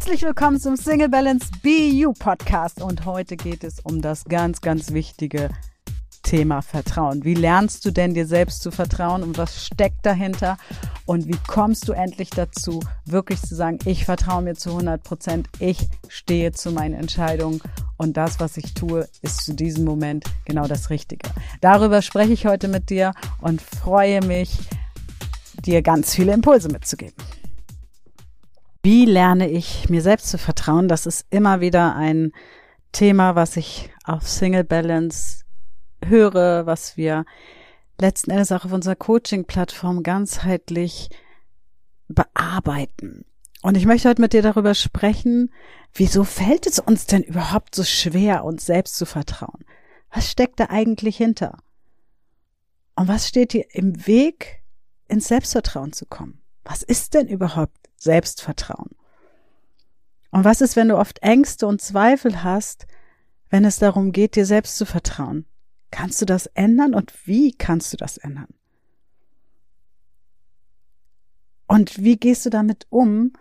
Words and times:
Herzlich 0.00 0.22
willkommen 0.22 0.58
zum 0.58 0.76
Single 0.76 1.10
Balance 1.10 1.48
BU 1.62 2.14
Podcast 2.14 2.80
und 2.80 3.04
heute 3.04 3.36
geht 3.36 3.62
es 3.64 3.80
um 3.80 4.00
das 4.00 4.24
ganz, 4.24 4.62
ganz 4.62 4.92
wichtige 4.92 5.50
Thema 6.22 6.62
Vertrauen. 6.62 7.22
Wie 7.22 7.34
lernst 7.34 7.84
du 7.84 7.90
denn 7.90 8.14
dir 8.14 8.26
selbst 8.26 8.62
zu 8.62 8.70
vertrauen 8.70 9.22
und 9.22 9.36
was 9.36 9.66
steckt 9.66 10.06
dahinter 10.06 10.56
und 11.04 11.28
wie 11.28 11.36
kommst 11.46 11.86
du 11.86 11.92
endlich 11.92 12.30
dazu, 12.30 12.80
wirklich 13.04 13.42
zu 13.42 13.54
sagen, 13.54 13.78
ich 13.84 14.06
vertraue 14.06 14.40
mir 14.40 14.54
zu 14.54 14.70
100 14.70 15.04
Prozent, 15.04 15.50
ich 15.58 15.86
stehe 16.08 16.52
zu 16.52 16.72
meinen 16.72 16.94
Entscheidungen 16.94 17.60
und 17.98 18.16
das, 18.16 18.40
was 18.40 18.56
ich 18.56 18.72
tue, 18.72 19.06
ist 19.20 19.44
zu 19.44 19.52
diesem 19.52 19.84
Moment 19.84 20.24
genau 20.46 20.66
das 20.66 20.88
Richtige. 20.88 21.28
Darüber 21.60 22.00
spreche 22.00 22.32
ich 22.32 22.46
heute 22.46 22.68
mit 22.68 22.88
dir 22.88 23.12
und 23.42 23.60
freue 23.60 24.24
mich, 24.24 24.58
dir 25.66 25.82
ganz 25.82 26.14
viele 26.14 26.32
Impulse 26.32 26.70
mitzugeben. 26.70 27.14
Wie 28.82 29.04
lerne 29.04 29.48
ich 29.50 29.90
mir 29.90 30.00
selbst 30.00 30.30
zu 30.30 30.38
vertrauen? 30.38 30.88
Das 30.88 31.04
ist 31.04 31.26
immer 31.28 31.60
wieder 31.60 31.94
ein 31.96 32.32
Thema, 32.92 33.34
was 33.34 33.56
ich 33.56 33.90
auf 34.04 34.26
Single 34.26 34.64
Balance 34.64 35.44
höre, 36.02 36.64
was 36.64 36.96
wir 36.96 37.26
letzten 38.00 38.30
Endes 38.30 38.52
auch 38.52 38.64
auf 38.64 38.72
unserer 38.72 38.96
Coaching-Plattform 38.96 40.02
ganzheitlich 40.02 41.10
bearbeiten. 42.08 43.26
Und 43.62 43.76
ich 43.76 43.84
möchte 43.84 44.08
heute 44.08 44.22
mit 44.22 44.32
dir 44.32 44.40
darüber 44.40 44.74
sprechen, 44.74 45.52
wieso 45.92 46.24
fällt 46.24 46.66
es 46.66 46.78
uns 46.78 47.04
denn 47.04 47.22
überhaupt 47.22 47.74
so 47.74 47.84
schwer, 47.84 48.44
uns 48.44 48.64
selbst 48.64 48.96
zu 48.96 49.04
vertrauen? 49.04 49.64
Was 50.10 50.30
steckt 50.30 50.58
da 50.58 50.70
eigentlich 50.70 51.18
hinter? 51.18 51.58
Und 52.96 53.08
was 53.08 53.28
steht 53.28 53.52
dir 53.52 53.66
im 53.72 54.06
Weg, 54.06 54.62
ins 55.06 55.28
Selbstvertrauen 55.28 55.92
zu 55.92 56.06
kommen? 56.06 56.40
Was 56.64 56.82
ist 56.82 57.14
denn 57.14 57.28
überhaupt 57.28 57.80
Selbstvertrauen. 58.00 58.90
Und 60.30 60.44
was 60.44 60.60
ist, 60.60 60.74
wenn 60.74 60.88
du 60.88 60.96
oft 60.96 61.22
Ängste 61.22 61.66
und 61.66 61.82
Zweifel 61.82 62.42
hast, 62.42 62.86
wenn 63.50 63.64
es 63.64 63.78
darum 63.78 64.12
geht, 64.12 64.36
dir 64.36 64.46
selbst 64.46 64.76
zu 64.76 64.86
vertrauen? 64.86 65.44
Kannst 65.90 66.20
du 66.20 66.24
das 66.24 66.46
ändern 66.46 66.94
und 66.94 67.12
wie 67.26 67.52
kannst 67.52 67.92
du 67.92 67.96
das 67.96 68.16
ändern? 68.16 68.48
Und 71.66 72.02
wie 72.02 72.16
gehst 72.16 72.46
du 72.46 72.50
damit 72.50 72.86
um, 72.90 73.32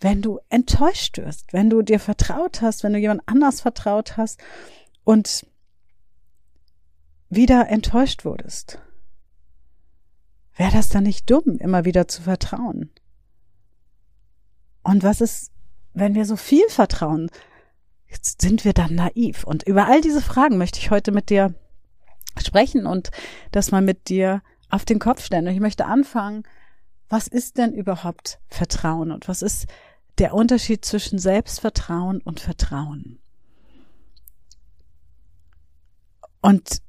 wenn 0.00 0.20
du 0.20 0.40
enttäuscht 0.48 1.18
wirst, 1.18 1.52
wenn 1.52 1.70
du 1.70 1.82
dir 1.82 2.00
vertraut 2.00 2.60
hast, 2.60 2.82
wenn 2.82 2.92
du 2.92 2.98
jemand 2.98 3.22
anders 3.26 3.60
vertraut 3.60 4.16
hast 4.16 4.40
und 5.04 5.46
wieder 7.28 7.68
enttäuscht 7.68 8.24
wurdest? 8.24 8.80
Wäre 10.58 10.72
das 10.72 10.88
dann 10.88 11.04
nicht 11.04 11.30
dumm, 11.30 11.58
immer 11.60 11.84
wieder 11.84 12.08
zu 12.08 12.20
vertrauen? 12.20 12.90
Und 14.82 15.04
was 15.04 15.20
ist, 15.20 15.52
wenn 15.94 16.16
wir 16.16 16.24
so 16.24 16.34
viel 16.34 16.68
vertrauen? 16.68 17.30
Sind 18.20 18.64
wir 18.64 18.72
dann 18.72 18.96
naiv? 18.96 19.44
Und 19.44 19.62
über 19.62 19.86
all 19.86 20.00
diese 20.00 20.20
Fragen 20.20 20.58
möchte 20.58 20.80
ich 20.80 20.90
heute 20.90 21.12
mit 21.12 21.30
dir 21.30 21.54
sprechen 22.36 22.86
und 22.86 23.12
das 23.52 23.70
mal 23.70 23.82
mit 23.82 24.08
dir 24.08 24.42
auf 24.68 24.84
den 24.84 24.98
Kopf 24.98 25.24
stellen. 25.24 25.46
Und 25.46 25.54
ich 25.54 25.60
möchte 25.60 25.86
anfangen, 25.86 26.42
was 27.08 27.28
ist 27.28 27.56
denn 27.56 27.72
überhaupt 27.72 28.40
Vertrauen 28.48 29.12
und 29.12 29.28
was 29.28 29.42
ist 29.42 29.66
der 30.18 30.34
Unterschied 30.34 30.84
zwischen 30.84 31.20
Selbstvertrauen 31.20 32.20
und 32.20 32.40
Vertrauen? 32.40 33.20
Und 36.40 36.82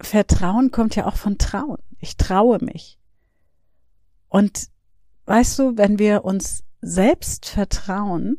Vertrauen 0.00 0.70
kommt 0.70 0.96
ja 0.96 1.04
auch 1.04 1.16
von 1.16 1.36
Trauen. 1.36 1.78
Ich 1.98 2.16
traue 2.16 2.58
mich. 2.64 2.98
Und 4.32 4.70
weißt 5.26 5.58
du, 5.58 5.76
wenn 5.76 5.98
wir 5.98 6.24
uns 6.24 6.64
selbst 6.80 7.44
vertrauen, 7.44 8.38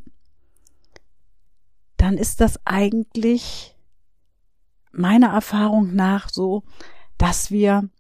dann 1.97 2.17
ist 2.17 2.41
das 2.41 2.59
eigentlich 2.66 3.77
meiner 4.91 5.27
Erfahrung 5.27 5.94
nach 5.94 6.30
so, 6.30 6.63
dass 7.19 7.52
wir 7.52 7.91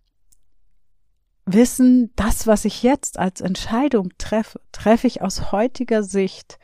wissen, 1.45 2.11
das, 2.15 2.47
was 2.47 2.65
ich 2.65 2.81
jetzt 2.81 3.19
als 3.19 3.41
Entscheidung 3.41 4.09
treffe, 4.17 4.59
treffe 4.71 5.05
ich 5.05 5.21
aus 5.21 5.51
heutiger 5.51 6.01
Sicht 6.01 6.57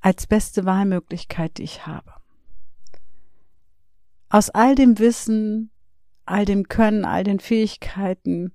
als 0.00 0.28
beste 0.28 0.64
Wahlmöglichkeit, 0.64 1.58
die 1.58 1.64
ich 1.64 1.88
habe. 1.88 2.12
Aus 4.28 4.48
all 4.50 4.76
dem 4.76 5.00
Wissen, 5.00 5.72
all 6.24 6.44
dem 6.44 6.68
Können, 6.68 7.04
all 7.04 7.24
den 7.24 7.40
Fähigkeiten, 7.40 8.52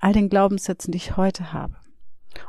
all 0.00 0.12
den 0.12 0.28
Glaubenssätzen, 0.28 0.92
die 0.92 0.98
ich 0.98 1.16
heute 1.16 1.52
habe. 1.52 1.76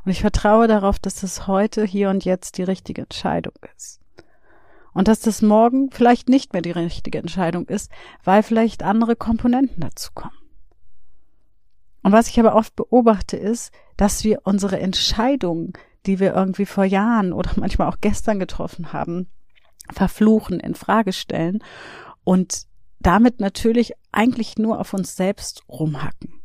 Und 0.05 0.11
ich 0.11 0.21
vertraue 0.21 0.67
darauf, 0.67 0.99
dass 0.99 1.21
das 1.21 1.47
heute, 1.47 1.83
hier 1.85 2.09
und 2.09 2.25
jetzt 2.25 2.57
die 2.57 2.63
richtige 2.63 3.03
Entscheidung 3.03 3.53
ist. 3.75 3.99
Und 4.93 5.07
dass 5.07 5.19
das 5.19 5.41
morgen 5.41 5.91
vielleicht 5.91 6.29
nicht 6.29 6.53
mehr 6.53 6.61
die 6.61 6.71
richtige 6.71 7.19
Entscheidung 7.19 7.67
ist, 7.67 7.91
weil 8.23 8.43
vielleicht 8.43 8.83
andere 8.83 9.15
Komponenten 9.15 9.81
dazu 9.81 10.09
kommen. 10.13 10.33
Und 12.01 12.11
was 12.11 12.27
ich 12.27 12.39
aber 12.39 12.55
oft 12.55 12.75
beobachte 12.75 13.37
ist, 13.37 13.71
dass 13.97 14.23
wir 14.23 14.41
unsere 14.43 14.79
Entscheidungen, 14.79 15.73
die 16.05 16.19
wir 16.19 16.33
irgendwie 16.33 16.65
vor 16.65 16.85
Jahren 16.85 17.33
oder 17.33 17.51
manchmal 17.55 17.87
auch 17.89 17.97
gestern 18.01 18.39
getroffen 18.39 18.93
haben, 18.93 19.27
verfluchen, 19.91 20.59
in 20.59 20.75
Frage 20.75 21.13
stellen 21.13 21.63
und 22.23 22.63
damit 22.99 23.39
natürlich 23.39 23.93
eigentlich 24.11 24.57
nur 24.57 24.79
auf 24.79 24.93
uns 24.93 25.15
selbst 25.15 25.63
rumhacken. 25.69 26.38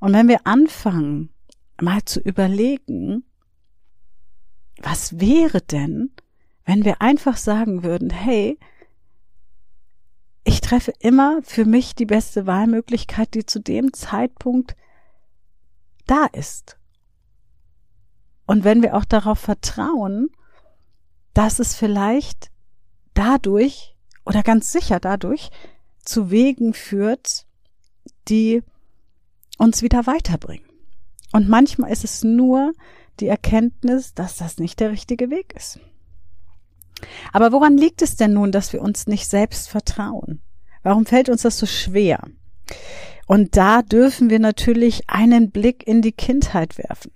Und 0.00 0.12
wenn 0.12 0.28
wir 0.28 0.46
anfangen, 0.46 1.30
mal 1.80 2.04
zu 2.04 2.20
überlegen, 2.20 3.24
was 4.80 5.20
wäre 5.20 5.60
denn, 5.60 6.10
wenn 6.64 6.84
wir 6.84 7.00
einfach 7.00 7.36
sagen 7.36 7.82
würden, 7.82 8.10
hey, 8.10 8.58
ich 10.44 10.60
treffe 10.60 10.92
immer 11.00 11.40
für 11.42 11.64
mich 11.64 11.94
die 11.94 12.06
beste 12.06 12.46
Wahlmöglichkeit, 12.46 13.34
die 13.34 13.46
zu 13.46 13.60
dem 13.60 13.92
Zeitpunkt 13.92 14.76
da 16.06 16.26
ist. 16.26 16.78
Und 18.46 18.62
wenn 18.62 18.82
wir 18.82 18.96
auch 18.96 19.04
darauf 19.04 19.40
vertrauen, 19.40 20.28
dass 21.34 21.58
es 21.58 21.74
vielleicht 21.74 22.50
dadurch 23.14 23.96
oder 24.24 24.42
ganz 24.42 24.70
sicher 24.70 25.00
dadurch 25.00 25.50
zu 26.04 26.30
Wegen 26.30 26.74
führt, 26.74 27.46
die 28.28 28.62
uns 29.56 29.82
wieder 29.82 30.06
weiterbringen. 30.06 30.66
Und 31.32 31.48
manchmal 31.48 31.90
ist 31.90 32.04
es 32.04 32.22
nur 32.22 32.72
die 33.20 33.28
Erkenntnis, 33.28 34.14
dass 34.14 34.36
das 34.36 34.58
nicht 34.58 34.80
der 34.80 34.90
richtige 34.90 35.30
Weg 35.30 35.54
ist. 35.56 35.80
Aber 37.32 37.52
woran 37.52 37.76
liegt 37.76 38.02
es 38.02 38.16
denn 38.16 38.32
nun, 38.32 38.52
dass 38.52 38.72
wir 38.72 38.80
uns 38.80 39.06
nicht 39.06 39.28
selbst 39.28 39.68
vertrauen? 39.68 40.40
Warum 40.82 41.04
fällt 41.04 41.28
uns 41.28 41.42
das 41.42 41.58
so 41.58 41.66
schwer? 41.66 42.20
Und 43.26 43.56
da 43.56 43.82
dürfen 43.82 44.30
wir 44.30 44.38
natürlich 44.38 45.08
einen 45.08 45.50
Blick 45.50 45.86
in 45.86 46.00
die 46.00 46.12
Kindheit 46.12 46.78
werfen. 46.78 47.12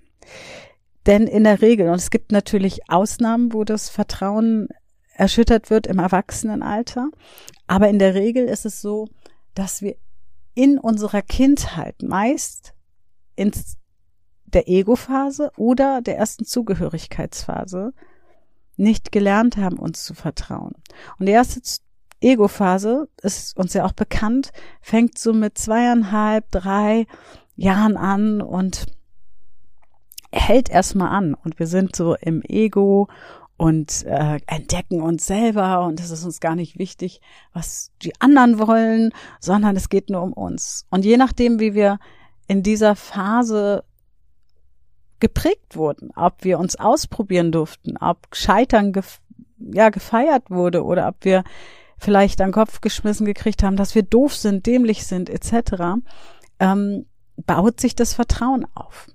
Denn 1.05 1.25
in 1.25 1.45
der 1.45 1.61
Regel, 1.61 1.89
und 1.89 1.95
es 1.95 2.11
gibt 2.11 2.31
natürlich 2.31 2.89
Ausnahmen, 2.89 3.53
wo 3.53 3.63
das 3.63 3.89
Vertrauen 3.89 4.67
erschüttert 5.15 5.69
wird 5.69 5.87
im 5.87 5.99
Erwachsenenalter, 5.99 7.09
aber 7.67 7.89
in 7.89 7.97
der 7.97 8.13
Regel 8.13 8.45
ist 8.45 8.65
es 8.65 8.81
so, 8.81 9.07
dass 9.55 9.81
wir 9.81 9.95
in 10.53 10.77
unserer 10.77 11.21
Kindheit 11.21 12.01
meist 12.01 12.73
ins 13.35 13.77
der 14.45 14.67
Ego-Phase 14.67 15.51
oder 15.55 16.01
der 16.01 16.17
ersten 16.17 16.45
Zugehörigkeitsphase 16.45 17.93
nicht 18.75 19.11
gelernt 19.11 19.57
haben, 19.57 19.79
uns 19.79 20.03
zu 20.03 20.13
vertrauen. 20.13 20.73
Und 21.17 21.27
die 21.27 21.31
erste 21.31 21.61
Ego-Phase 22.19 23.07
ist 23.21 23.57
uns 23.57 23.73
ja 23.73 23.85
auch 23.85 23.93
bekannt, 23.93 24.51
fängt 24.81 25.17
so 25.17 25.33
mit 25.33 25.57
zweieinhalb, 25.57 26.49
drei 26.51 27.05
Jahren 27.55 27.97
an 27.97 28.41
und 28.41 28.85
hält 30.31 30.69
erstmal 30.69 31.09
an. 31.09 31.33
Und 31.33 31.59
wir 31.59 31.67
sind 31.67 31.95
so 31.95 32.15
im 32.15 32.41
Ego 32.43 33.07
und 33.61 34.07
äh, 34.07 34.39
entdecken 34.47 35.03
uns 35.03 35.27
selber 35.27 35.85
und 35.85 35.99
es 35.99 36.09
ist 36.09 36.25
uns 36.25 36.39
gar 36.39 36.55
nicht 36.55 36.79
wichtig, 36.79 37.21
was 37.53 37.91
die 38.01 38.19
anderen 38.19 38.57
wollen, 38.57 39.11
sondern 39.39 39.75
es 39.75 39.87
geht 39.87 40.09
nur 40.09 40.23
um 40.23 40.33
uns. 40.33 40.87
Und 40.89 41.05
je 41.05 41.15
nachdem, 41.15 41.59
wie 41.59 41.75
wir 41.75 41.99
in 42.47 42.63
dieser 42.63 42.95
Phase 42.95 43.83
geprägt 45.19 45.75
wurden, 45.75 46.09
ob 46.15 46.43
wir 46.43 46.57
uns 46.57 46.75
ausprobieren 46.75 47.51
durften, 47.51 47.97
ob 47.97 48.17
Scheitern 48.33 48.93
gef 48.93 49.19
ja 49.59 49.89
gefeiert 49.89 50.49
wurde 50.49 50.83
oder 50.83 51.07
ob 51.07 51.23
wir 51.23 51.43
vielleicht 51.99 52.41
an 52.41 52.47
den 52.47 52.53
Kopf 52.53 52.81
geschmissen 52.81 53.27
gekriegt 53.27 53.61
haben, 53.61 53.75
dass 53.75 53.93
wir 53.93 54.01
doof 54.01 54.35
sind, 54.35 54.65
dämlich 54.65 55.05
sind 55.05 55.29
etc., 55.29 56.01
ähm, 56.57 57.05
baut 57.45 57.79
sich 57.79 57.93
das 57.93 58.15
Vertrauen 58.15 58.65
auf. 58.73 59.05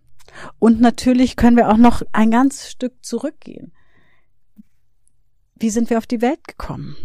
Und 0.61 0.81
natürlich 0.81 1.35
können 1.35 1.57
wir 1.57 1.69
auch 1.69 1.79
noch 1.79 2.03
ein 2.13 2.31
ganzes 2.31 2.71
Stück 2.71 3.05
zurückgehen. 3.05 3.73
Wie 5.59 5.71
sind 5.71 5.91
wir 5.91 5.99
auf 5.99 6.07
die 6.07 6.21
Welt 6.21 6.47
gekommen? 6.47 6.97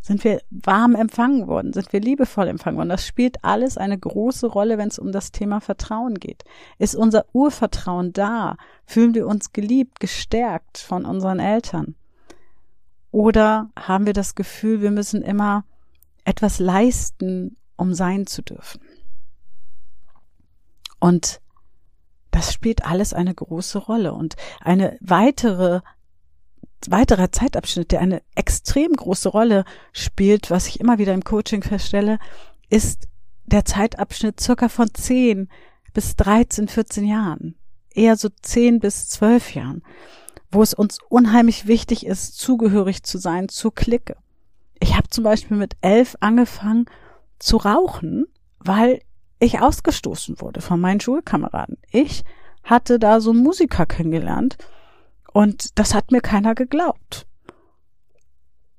Sind 0.00 0.22
wir 0.24 0.40
warm 0.50 0.94
empfangen 0.94 1.46
worden? 1.48 1.72
Sind 1.72 1.92
wir 1.92 2.00
liebevoll 2.00 2.48
empfangen 2.48 2.78
worden? 2.78 2.88
Das 2.88 3.04
spielt 3.04 3.44
alles 3.44 3.76
eine 3.76 3.98
große 3.98 4.46
Rolle, 4.46 4.78
wenn 4.78 4.88
es 4.88 4.98
um 4.98 5.12
das 5.12 5.32
Thema 5.32 5.60
Vertrauen 5.60 6.14
geht. 6.14 6.44
Ist 6.78 6.94
unser 6.94 7.26
Urvertrauen 7.32 8.12
da? 8.12 8.56
Fühlen 8.86 9.14
wir 9.14 9.26
uns 9.26 9.52
geliebt, 9.52 10.00
gestärkt 10.00 10.78
von 10.78 11.04
unseren 11.04 11.40
Eltern? 11.40 11.96
Oder 13.10 13.70
haben 13.76 14.06
wir 14.06 14.12
das 14.12 14.34
Gefühl, 14.36 14.80
wir 14.80 14.90
müssen 14.92 15.22
immer 15.22 15.64
etwas 16.24 16.60
leisten, 16.60 17.56
um 17.76 17.92
sein 17.92 18.26
zu 18.26 18.42
dürfen? 18.42 18.80
Und 21.00 21.40
das 22.30 22.52
spielt 22.52 22.84
alles 22.86 23.12
eine 23.12 23.34
große 23.34 23.78
Rolle. 23.78 24.12
Und 24.12 24.36
eine 24.60 24.96
weitere 25.00 25.80
weiterer 26.88 27.32
Zeitabschnitt, 27.32 27.92
der 27.92 28.00
eine 28.00 28.22
extrem 28.34 28.92
große 28.92 29.28
Rolle 29.28 29.64
spielt, 29.92 30.50
was 30.50 30.66
ich 30.68 30.80
immer 30.80 30.98
wieder 30.98 31.14
im 31.14 31.24
Coaching 31.24 31.62
feststelle, 31.62 32.18
ist 32.68 33.08
der 33.44 33.64
Zeitabschnitt 33.64 34.40
circa 34.40 34.68
von 34.68 34.92
10 34.92 35.48
bis 35.94 36.16
13, 36.16 36.68
14 36.68 37.06
Jahren. 37.06 37.56
Eher 37.90 38.16
so 38.16 38.28
10 38.28 38.80
bis 38.80 39.08
12 39.08 39.54
Jahren, 39.54 39.82
wo 40.50 40.62
es 40.62 40.74
uns 40.74 40.98
unheimlich 41.08 41.66
wichtig 41.66 42.04
ist, 42.04 42.38
zugehörig 42.38 43.02
zu 43.02 43.18
sein 43.18 43.48
zur 43.48 43.74
Clique. 43.74 44.16
Ich 44.78 44.96
habe 44.96 45.08
zum 45.08 45.24
Beispiel 45.24 45.56
mit 45.56 45.76
elf 45.80 46.16
angefangen 46.20 46.86
zu 47.38 47.56
rauchen, 47.56 48.26
weil 48.58 49.00
ich 49.38 49.60
ausgestoßen 49.60 50.40
wurde 50.40 50.60
von 50.60 50.80
meinen 50.80 51.00
Schulkameraden. 51.00 51.78
Ich 51.90 52.24
hatte 52.62 52.98
da 52.98 53.20
so 53.20 53.30
einen 53.30 53.42
Musiker 53.42 53.86
kennengelernt, 53.86 54.58
und 55.36 55.78
das 55.78 55.92
hat 55.92 56.12
mir 56.12 56.22
keiner 56.22 56.54
geglaubt. 56.54 57.26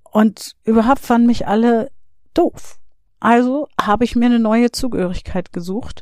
Und 0.04 0.56
überhaupt 0.64 1.02
fanden 1.02 1.28
mich 1.28 1.46
alle 1.48 1.92
doof. 2.34 2.80
Also 3.20 3.68
habe 3.80 4.06
ich 4.06 4.16
mir 4.16 4.26
eine 4.26 4.40
neue 4.40 4.72
Zugehörigkeit 4.72 5.54
gesucht 5.54 6.02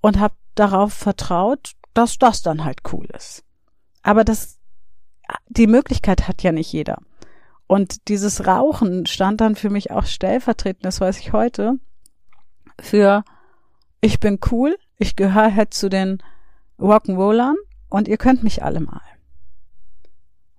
und 0.00 0.18
habe 0.18 0.34
darauf 0.56 0.92
vertraut, 0.92 1.74
dass 1.92 2.18
das 2.18 2.42
dann 2.42 2.64
halt 2.64 2.80
cool 2.92 3.06
ist. 3.14 3.44
Aber 4.02 4.24
das, 4.24 4.58
die 5.46 5.68
Möglichkeit 5.68 6.26
hat 6.26 6.42
ja 6.42 6.50
nicht 6.50 6.72
jeder. 6.72 6.98
Und 7.68 8.08
dieses 8.08 8.48
Rauchen 8.48 9.06
stand 9.06 9.40
dann 9.40 9.54
für 9.54 9.70
mich 9.70 9.92
auch 9.92 10.06
stellvertretend, 10.06 10.84
das 10.84 11.00
weiß 11.00 11.20
ich 11.20 11.32
heute, 11.32 11.78
für 12.80 13.22
ich 14.00 14.18
bin 14.18 14.40
cool, 14.50 14.76
ich 14.98 15.14
gehöre 15.14 15.54
halt 15.54 15.72
zu 15.72 15.88
den 15.88 16.20
Rock'n'Rollern 16.80 17.54
und 17.90 18.08
ihr 18.08 18.16
könnt 18.16 18.42
mich 18.42 18.64
alle 18.64 18.80
mal. 18.80 19.13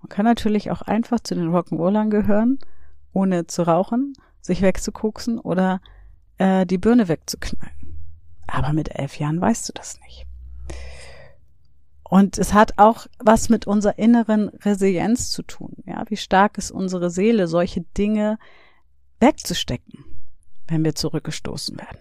Man 0.06 0.10
kann 0.10 0.24
natürlich 0.24 0.70
auch 0.70 0.82
einfach 0.82 1.18
zu 1.18 1.34
den 1.34 1.48
Rock'n'Rollern 1.48 2.10
gehören, 2.10 2.60
ohne 3.12 3.48
zu 3.48 3.66
rauchen, 3.66 4.12
sich 4.40 4.62
wegzukoksen 4.62 5.40
oder 5.40 5.80
äh, 6.38 6.64
die 6.64 6.78
Birne 6.78 7.08
wegzuknallen. 7.08 7.98
Aber 8.46 8.72
mit 8.72 8.96
elf 8.96 9.18
Jahren 9.18 9.40
weißt 9.40 9.68
du 9.68 9.72
das 9.72 9.98
nicht. 10.02 10.24
Und 12.04 12.38
es 12.38 12.54
hat 12.54 12.74
auch 12.76 13.08
was 13.18 13.48
mit 13.48 13.66
unserer 13.66 13.98
inneren 13.98 14.50
Resilienz 14.50 15.32
zu 15.32 15.42
tun. 15.42 15.74
Ja, 15.86 16.04
wie 16.06 16.16
stark 16.16 16.56
ist 16.56 16.70
unsere 16.70 17.10
Seele, 17.10 17.48
solche 17.48 17.80
Dinge 17.98 18.38
wegzustecken, 19.18 20.04
wenn 20.68 20.84
wir 20.84 20.94
zurückgestoßen 20.94 21.76
werden. 21.76 21.98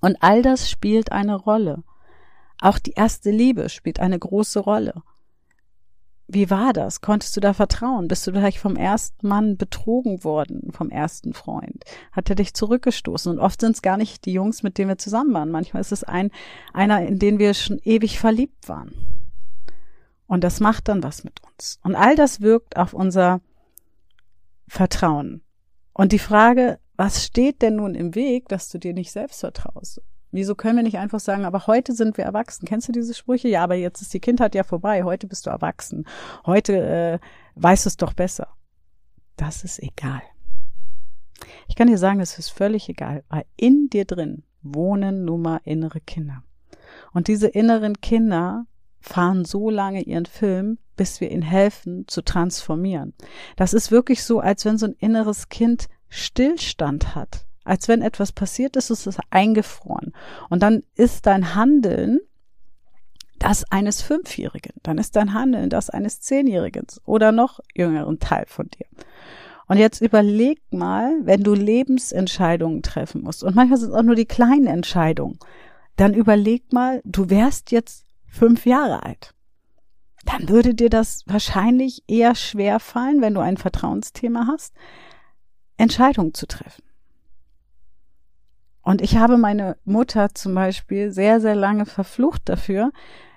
Und 0.00 0.16
all 0.24 0.42
das 0.42 0.68
spielt 0.68 1.12
eine 1.12 1.36
Rolle. 1.36 1.84
Auch 2.60 2.80
die 2.80 2.94
erste 2.94 3.30
Liebe 3.30 3.68
spielt 3.68 4.00
eine 4.00 4.18
große 4.18 4.58
Rolle. 4.58 5.04
Wie 6.26 6.48
war 6.48 6.72
das? 6.72 7.02
Konntest 7.02 7.36
du 7.36 7.40
da 7.40 7.52
vertrauen? 7.52 8.08
Bist 8.08 8.26
du 8.26 8.32
vielleicht 8.32 8.58
vom 8.58 8.76
ersten 8.76 9.28
Mann 9.28 9.58
betrogen 9.58 10.24
worden, 10.24 10.72
vom 10.72 10.90
ersten 10.90 11.34
Freund? 11.34 11.84
Hat 12.12 12.30
er 12.30 12.36
dich 12.36 12.54
zurückgestoßen? 12.54 13.30
Und 13.30 13.38
oft 13.38 13.60
sind 13.60 13.72
es 13.72 13.82
gar 13.82 13.98
nicht 13.98 14.24
die 14.24 14.32
Jungs, 14.32 14.62
mit 14.62 14.78
denen 14.78 14.88
wir 14.88 14.98
zusammen 14.98 15.34
waren. 15.34 15.50
Manchmal 15.50 15.82
ist 15.82 15.92
es 15.92 16.02
ein, 16.02 16.30
einer, 16.72 17.06
in 17.06 17.18
den 17.18 17.38
wir 17.38 17.52
schon 17.52 17.78
ewig 17.84 18.18
verliebt 18.18 18.68
waren. 18.68 18.94
Und 20.26 20.44
das 20.44 20.60
macht 20.60 20.88
dann 20.88 21.02
was 21.02 21.24
mit 21.24 21.42
uns. 21.42 21.78
Und 21.82 21.94
all 21.94 22.16
das 22.16 22.40
wirkt 22.40 22.78
auf 22.78 22.94
unser 22.94 23.42
Vertrauen. 24.66 25.42
Und 25.92 26.12
die 26.12 26.18
Frage, 26.18 26.78
was 26.96 27.24
steht 27.24 27.60
denn 27.60 27.76
nun 27.76 27.94
im 27.94 28.14
Weg, 28.14 28.48
dass 28.48 28.70
du 28.70 28.78
dir 28.78 28.94
nicht 28.94 29.12
selbst 29.12 29.40
vertraust? 29.40 30.00
Wieso 30.34 30.56
können 30.56 30.74
wir 30.74 30.82
nicht 30.82 30.98
einfach 30.98 31.20
sagen, 31.20 31.44
aber 31.44 31.68
heute 31.68 31.92
sind 31.92 32.16
wir 32.16 32.24
erwachsen? 32.24 32.66
Kennst 32.66 32.88
du 32.88 32.92
diese 32.92 33.14
Sprüche? 33.14 33.46
Ja, 33.46 33.62
aber 33.62 33.76
jetzt 33.76 34.02
ist 34.02 34.12
die 34.12 34.18
Kindheit 34.18 34.56
ja 34.56 34.64
vorbei. 34.64 35.04
Heute 35.04 35.28
bist 35.28 35.46
du 35.46 35.50
erwachsen. 35.50 36.08
Heute 36.44 36.76
äh, 36.76 37.18
weißt 37.54 37.84
du 37.84 37.88
es 37.88 37.96
doch 37.96 38.14
besser. 38.14 38.48
Das 39.36 39.62
ist 39.62 39.80
egal. 39.80 40.22
Ich 41.68 41.76
kann 41.76 41.86
dir 41.86 41.98
sagen, 41.98 42.18
es 42.18 42.36
ist 42.36 42.48
völlig 42.48 42.88
egal, 42.88 43.22
weil 43.28 43.44
in 43.56 43.88
dir 43.90 44.06
drin 44.06 44.42
wohnen 44.60 45.24
nun 45.24 45.40
mal 45.40 45.60
innere 45.62 46.00
Kinder. 46.00 46.42
Und 47.12 47.28
diese 47.28 47.46
inneren 47.46 48.00
Kinder 48.00 48.66
fahren 48.98 49.44
so 49.44 49.70
lange 49.70 50.02
ihren 50.02 50.26
Film, 50.26 50.78
bis 50.96 51.20
wir 51.20 51.30
ihnen 51.30 51.42
helfen 51.42 52.08
zu 52.08 52.22
transformieren. 52.22 53.14
Das 53.54 53.72
ist 53.72 53.92
wirklich 53.92 54.24
so, 54.24 54.40
als 54.40 54.64
wenn 54.64 54.78
so 54.78 54.86
ein 54.86 54.96
inneres 54.98 55.48
Kind 55.48 55.88
Stillstand 56.08 57.14
hat 57.14 57.46
als 57.64 57.88
wenn 57.88 58.02
etwas 58.02 58.32
passiert 58.32 58.76
ist, 58.76 58.90
ist 58.90 59.06
es 59.06 59.18
eingefroren. 59.30 60.12
Und 60.50 60.62
dann 60.62 60.82
ist 60.94 61.26
dein 61.26 61.54
Handeln 61.54 62.20
das 63.38 63.64
eines 63.70 64.02
Fünfjährigen. 64.02 64.74
Dann 64.82 64.98
ist 64.98 65.16
dein 65.16 65.34
Handeln 65.34 65.70
das 65.70 65.90
eines 65.90 66.20
Zehnjährigen 66.20 66.86
oder 67.04 67.32
noch 67.32 67.60
jüngeren 67.74 68.18
Teil 68.18 68.44
von 68.46 68.68
dir. 68.68 68.86
Und 69.66 69.78
jetzt 69.78 70.00
überleg 70.00 70.60
mal, 70.70 71.20
wenn 71.22 71.42
du 71.42 71.54
Lebensentscheidungen 71.54 72.82
treffen 72.82 73.22
musst, 73.22 73.42
und 73.42 73.56
manchmal 73.56 73.78
sind 73.78 73.90
es 73.90 73.94
auch 73.94 74.02
nur 74.02 74.14
die 74.14 74.26
kleinen 74.26 74.66
Entscheidungen, 74.66 75.38
dann 75.96 76.12
überleg 76.12 76.72
mal, 76.72 77.00
du 77.04 77.30
wärst 77.30 77.70
jetzt 77.70 78.04
fünf 78.26 78.66
Jahre 78.66 79.04
alt. 79.04 79.34
Dann 80.24 80.48
würde 80.48 80.74
dir 80.74 80.90
das 80.90 81.22
wahrscheinlich 81.26 82.02
eher 82.08 82.34
schwer 82.34 82.80
fallen, 82.80 83.20
wenn 83.20 83.34
du 83.34 83.40
ein 83.40 83.56
Vertrauensthema 83.56 84.46
hast, 84.48 84.74
Entscheidungen 85.76 86.34
zu 86.34 86.46
treffen. 86.46 86.82
Und 88.84 89.00
ich 89.00 89.16
habe 89.16 89.38
meine 89.38 89.76
Mutter 89.84 90.34
zum 90.34 90.54
Beispiel 90.54 91.10
sehr, 91.10 91.40
sehr 91.40 91.54
lange 91.54 91.86
verflucht 91.86 92.42
dafür, 92.44 92.92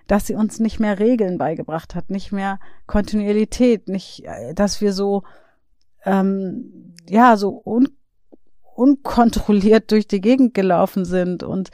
dass 0.05 0.27
sie 0.27 0.35
uns 0.35 0.59
nicht 0.59 0.79
mehr 0.79 0.99
Regeln 0.99 1.37
beigebracht 1.37 1.95
hat, 1.95 2.09
nicht 2.09 2.31
mehr 2.31 2.59
Kontinuität, 2.85 3.87
nicht, 3.87 4.25
äh, 4.25 4.53
dass 4.53 4.81
wir 4.81 4.93
so, 4.93 5.23
ähm, 6.05 6.93
ja, 7.09 7.37
so 7.37 7.61
un 7.65 7.89
unkontrolliert 8.75 9.89
durch 9.89 10.07
die 10.07 10.21
Gegend 10.21 10.53
gelaufen 10.53 11.03
sind 11.03 11.41
und 11.41 11.71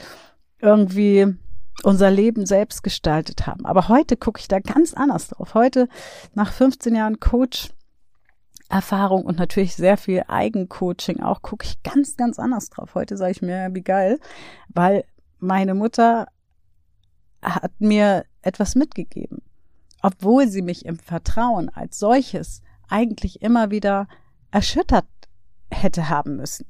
irgendwie 0.60 1.36
unser 1.84 2.10
Leben 2.10 2.46
selbst 2.46 2.82
gestaltet 2.82 3.46
haben. 3.46 3.66
Aber 3.66 3.90
heute 3.90 4.16
gucke 4.16 4.40
ich 4.40 4.48
da 4.48 4.60
ganz 4.60 4.94
anders 4.94 5.28
drauf. 5.28 5.54
Heute, 5.54 5.90
nach 6.34 6.54
15 6.54 6.96
Jahren 6.96 7.20
Coach, 7.20 7.72
Erfahrung 8.70 9.24
und 9.24 9.38
natürlich 9.38 9.76
sehr 9.76 9.98
viel 9.98 10.24
Eigencoaching 10.28 11.22
auch, 11.22 11.42
gucke 11.42 11.66
ich 11.66 11.84
ganz, 11.84 12.16
ganz 12.18 12.40
anders 12.40 12.70
drauf. 12.70 12.96
Heute 12.96 13.18
sage 13.18 13.32
ich 13.32 13.42
mir, 13.42 13.70
wie 13.74 13.82
geil, 13.82 14.20
weil 14.70 15.04
meine 15.40 15.74
Mutter 15.74 16.28
hat 17.42 17.74
mir 17.80 18.26
etwas 18.42 18.76
mitgegeben. 18.76 19.42
Obwohl 20.02 20.48
sie 20.48 20.62
mich 20.62 20.86
im 20.86 20.98
Vertrauen 20.98 21.70
als 21.70 22.00
solches 22.00 22.62
eigentlich 22.90 23.42
immer 23.42 23.72
wieder 23.72 24.08
erschüttert 24.52 25.08
hätte 25.72 26.10
haben 26.10 26.38
müssen. 26.38 26.68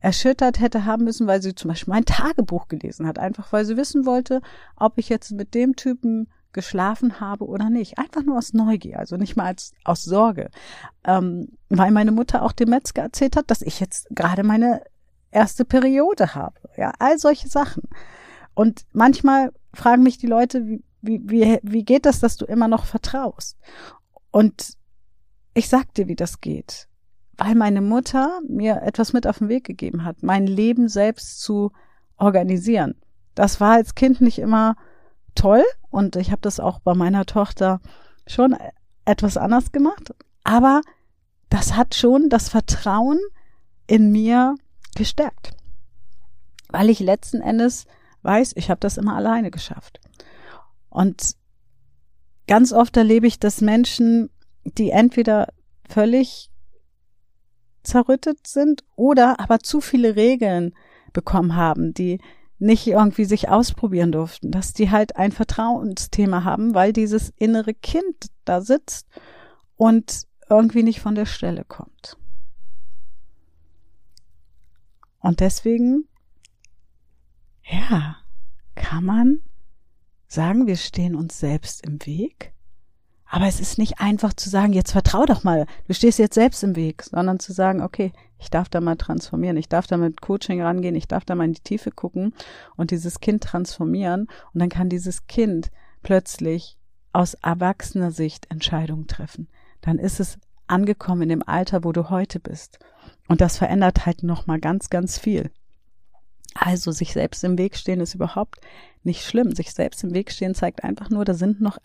Erschüttert 0.00 0.60
hätte 0.60 0.86
haben 0.86 1.04
müssen, 1.04 1.26
weil 1.26 1.42
sie 1.42 1.54
zum 1.54 1.68
Beispiel 1.68 1.92
mein 1.92 2.06
Tagebuch 2.06 2.68
gelesen 2.68 3.06
hat, 3.06 3.18
einfach 3.18 3.52
weil 3.52 3.64
sie 3.64 3.76
wissen 3.76 4.06
wollte, 4.06 4.40
ob 4.76 4.96
ich 4.96 5.10
jetzt 5.10 5.32
mit 5.32 5.54
dem 5.54 5.76
Typen 5.76 6.28
geschlafen 6.52 7.20
habe 7.20 7.46
oder 7.46 7.70
nicht. 7.70 7.98
Einfach 7.98 8.22
nur 8.22 8.38
aus 8.38 8.52
Neugier, 8.52 8.98
also 8.98 9.16
nicht 9.16 9.36
mal 9.36 9.46
als, 9.46 9.72
aus 9.84 10.02
Sorge. 10.02 10.50
Ähm, 11.04 11.48
weil 11.68 11.90
meine 11.90 12.12
Mutter 12.12 12.42
auch 12.42 12.52
dem 12.52 12.70
Metzger 12.70 13.02
erzählt 13.02 13.36
hat, 13.36 13.50
dass 13.50 13.62
ich 13.62 13.80
jetzt 13.80 14.08
gerade 14.10 14.42
meine 14.42 14.82
erste 15.30 15.64
Periode 15.64 16.34
habe. 16.34 16.60
Ja, 16.76 16.92
all 16.98 17.18
solche 17.18 17.48
Sachen. 17.48 17.82
Und 18.54 18.84
manchmal 18.92 19.52
fragen 19.72 20.02
mich 20.02 20.18
die 20.18 20.26
Leute, 20.26 20.66
wie, 20.66 20.82
wie, 21.02 21.22
wie, 21.28 21.58
wie 21.62 21.84
geht 21.84 22.06
das, 22.06 22.20
dass 22.20 22.36
du 22.36 22.44
immer 22.44 22.68
noch 22.68 22.84
vertraust? 22.84 23.56
Und 24.30 24.74
ich 25.54 25.68
sag 25.68 25.94
dir, 25.94 26.08
wie 26.08 26.16
das 26.16 26.40
geht. 26.40 26.88
Weil 27.36 27.54
meine 27.54 27.80
Mutter 27.80 28.40
mir 28.48 28.82
etwas 28.82 29.12
mit 29.12 29.26
auf 29.26 29.38
den 29.38 29.48
Weg 29.48 29.64
gegeben 29.64 30.04
hat, 30.04 30.22
mein 30.22 30.46
Leben 30.46 30.88
selbst 30.88 31.40
zu 31.40 31.72
organisieren. 32.16 32.96
Das 33.34 33.60
war 33.60 33.72
als 33.72 33.94
Kind 33.94 34.20
nicht 34.20 34.38
immer 34.38 34.76
toll. 35.40 35.64
Und 35.90 36.16
ich 36.16 36.30
habe 36.30 36.42
das 36.42 36.60
auch 36.60 36.80
bei 36.80 36.94
meiner 36.94 37.26
Tochter 37.26 37.80
schon 38.26 38.56
etwas 39.04 39.36
anders 39.36 39.72
gemacht, 39.72 40.14
aber 40.44 40.82
das 41.48 41.74
hat 41.76 41.94
schon 41.94 42.28
das 42.28 42.48
Vertrauen 42.48 43.18
in 43.86 44.12
mir 44.12 44.54
gestärkt, 44.94 45.52
weil 46.68 46.90
ich 46.90 47.00
letzten 47.00 47.40
Endes 47.40 47.86
weiß, 48.22 48.52
ich 48.56 48.70
habe 48.70 48.80
das 48.80 48.98
immer 48.98 49.16
alleine 49.16 49.50
geschafft. 49.50 49.98
Und 50.90 51.34
ganz 52.46 52.72
oft 52.72 52.96
erlebe 52.96 53.26
ich, 53.26 53.40
dass 53.40 53.60
Menschen, 53.60 54.30
die 54.64 54.90
entweder 54.90 55.48
völlig 55.88 56.50
zerrüttet 57.82 58.46
sind 58.46 58.84
oder 58.94 59.40
aber 59.40 59.60
zu 59.60 59.80
viele 59.80 60.14
Regeln 60.14 60.74
bekommen 61.12 61.56
haben, 61.56 61.94
die 61.94 62.20
nicht 62.60 62.86
irgendwie 62.86 63.24
sich 63.24 63.48
ausprobieren 63.48 64.12
durften, 64.12 64.50
dass 64.50 64.72
die 64.72 64.90
halt 64.90 65.16
ein 65.16 65.32
Vertrauensthema 65.32 66.44
haben, 66.44 66.74
weil 66.74 66.92
dieses 66.92 67.30
innere 67.36 67.74
Kind 67.74 68.26
da 68.44 68.60
sitzt 68.60 69.08
und 69.76 70.26
irgendwie 70.48 70.82
nicht 70.82 71.00
von 71.00 71.14
der 71.14 71.26
Stelle 71.26 71.64
kommt. 71.64 72.18
Und 75.20 75.40
deswegen, 75.40 76.08
ja, 77.62 78.16
kann 78.74 79.04
man 79.04 79.40
sagen, 80.26 80.66
wir 80.66 80.76
stehen 80.76 81.14
uns 81.14 81.38
selbst 81.38 81.84
im 81.84 82.04
Weg. 82.04 82.52
Aber 83.32 83.46
es 83.46 83.60
ist 83.60 83.78
nicht 83.78 84.00
einfach 84.00 84.34
zu 84.34 84.50
sagen, 84.50 84.72
jetzt 84.72 84.90
vertrau 84.90 85.24
doch 85.24 85.44
mal, 85.44 85.66
du 85.86 85.94
stehst 85.94 86.18
jetzt 86.18 86.34
selbst 86.34 86.64
im 86.64 86.74
Weg, 86.74 87.04
sondern 87.04 87.38
zu 87.38 87.52
sagen, 87.52 87.80
okay, 87.80 88.12
ich 88.40 88.50
darf 88.50 88.68
da 88.68 88.80
mal 88.80 88.96
transformieren, 88.96 89.56
ich 89.56 89.68
darf 89.68 89.86
da 89.86 89.96
mit 89.96 90.20
Coaching 90.20 90.60
rangehen, 90.60 90.96
ich 90.96 91.06
darf 91.06 91.24
da 91.24 91.36
mal 91.36 91.44
in 91.44 91.52
die 91.52 91.62
Tiefe 91.62 91.92
gucken 91.92 92.34
und 92.76 92.90
dieses 92.90 93.20
Kind 93.20 93.44
transformieren 93.44 94.26
und 94.52 94.60
dann 94.60 94.68
kann 94.68 94.88
dieses 94.88 95.28
Kind 95.28 95.70
plötzlich 96.02 96.76
aus 97.12 97.34
erwachsener 97.34 98.10
Sicht 98.10 98.50
Entscheidungen 98.50 99.06
treffen. 99.06 99.48
Dann 99.80 100.00
ist 100.00 100.18
es 100.18 100.38
angekommen 100.66 101.22
in 101.22 101.28
dem 101.28 101.48
Alter, 101.48 101.84
wo 101.84 101.92
du 101.92 102.10
heute 102.10 102.40
bist. 102.40 102.80
Und 103.28 103.40
das 103.40 103.58
verändert 103.58 104.06
halt 104.06 104.24
nochmal 104.24 104.58
ganz, 104.58 104.90
ganz 104.90 105.18
viel. 105.18 105.50
Also 106.54 106.90
sich 106.90 107.12
selbst 107.12 107.44
im 107.44 107.58
Weg 107.58 107.76
stehen 107.76 108.00
ist 108.00 108.14
überhaupt 108.14 108.60
nicht 109.04 109.24
schlimm. 109.24 109.54
Sich 109.54 109.72
selbst 109.72 110.02
im 110.02 110.14
Weg 110.14 110.32
stehen 110.32 110.54
zeigt 110.54 110.82
einfach 110.82 111.10
nur, 111.10 111.24
da 111.24 111.34
sind 111.34 111.60
noch 111.60 111.78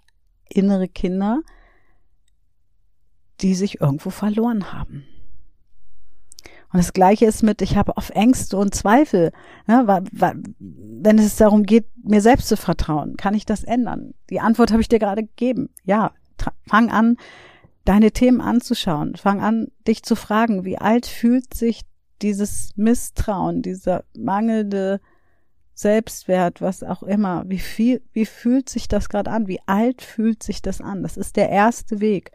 innere 0.50 0.88
Kinder, 0.88 1.42
die 3.42 3.56
sich 3.56 3.82
irgendwo 3.82 4.10
verloren 4.10 4.74
haben. 4.74 5.06
Und 6.72 6.80
das 6.80 6.94
Gleiche 6.94 7.25
ist 7.25 7.42
mit, 7.42 7.62
ich 7.62 7.78
habe 7.78 7.96
oft 7.96 8.12
Ängste 8.12 8.58
und 8.58 8.75
Zweifel. 8.75 9.32
Ne, 9.66 10.04
wenn 10.12 11.20
es 11.20 11.38
darum 11.38 11.64
geht, 11.64 11.86
mir 12.04 12.22
selbst 12.22 12.50
zu 12.50 12.58
vertrauen, 12.58 13.16
kann 13.16 13.34
ich 13.34 13.46
das 13.46 13.64
ändern? 13.64 14.14
Die 14.30 14.42
Antwort 14.42 14.72
habe 14.72 14.82
ich 14.82 14.90
dir 14.90 15.00
gerade 15.00 15.24
gegeben. 15.24 15.70
Ja, 15.84 16.12
fang 16.68 16.92
an, 16.92 17.16
deine 17.86 18.12
Themen 18.12 18.42
anzuschauen. 18.42 19.16
Fang 19.16 19.42
an, 19.42 19.68
dich 19.88 20.04
zu 20.04 20.16
fragen, 20.16 20.66
wie 20.66 20.78
alt 20.78 21.06
fühlt 21.06 21.54
sich 21.54 21.84
dieses 22.22 22.72
Misstrauen, 22.75 23.62
dieser 23.62 24.04
mangelnde 24.18 25.00
Selbstwert, 25.75 26.62
was 26.62 26.84
auch 26.84 27.03
immer, 27.03 27.44
wie 27.48 27.60
viel, 27.60 28.01
wie 28.13 28.25
fühlt 28.25 28.70
sich 28.70 28.88
das 28.88 29.10
gerade 29.10 29.29
an? 29.29 29.48
Wie 29.48 29.60
alt 29.65 30.01
fühlt 30.01 30.41
sich 30.41 30.62
das 30.62 30.79
an? 30.79 31.03
Das 31.03 31.17
ist 31.17 31.36
der 31.36 31.50
erste 31.50 32.00
Weg, 32.00 32.32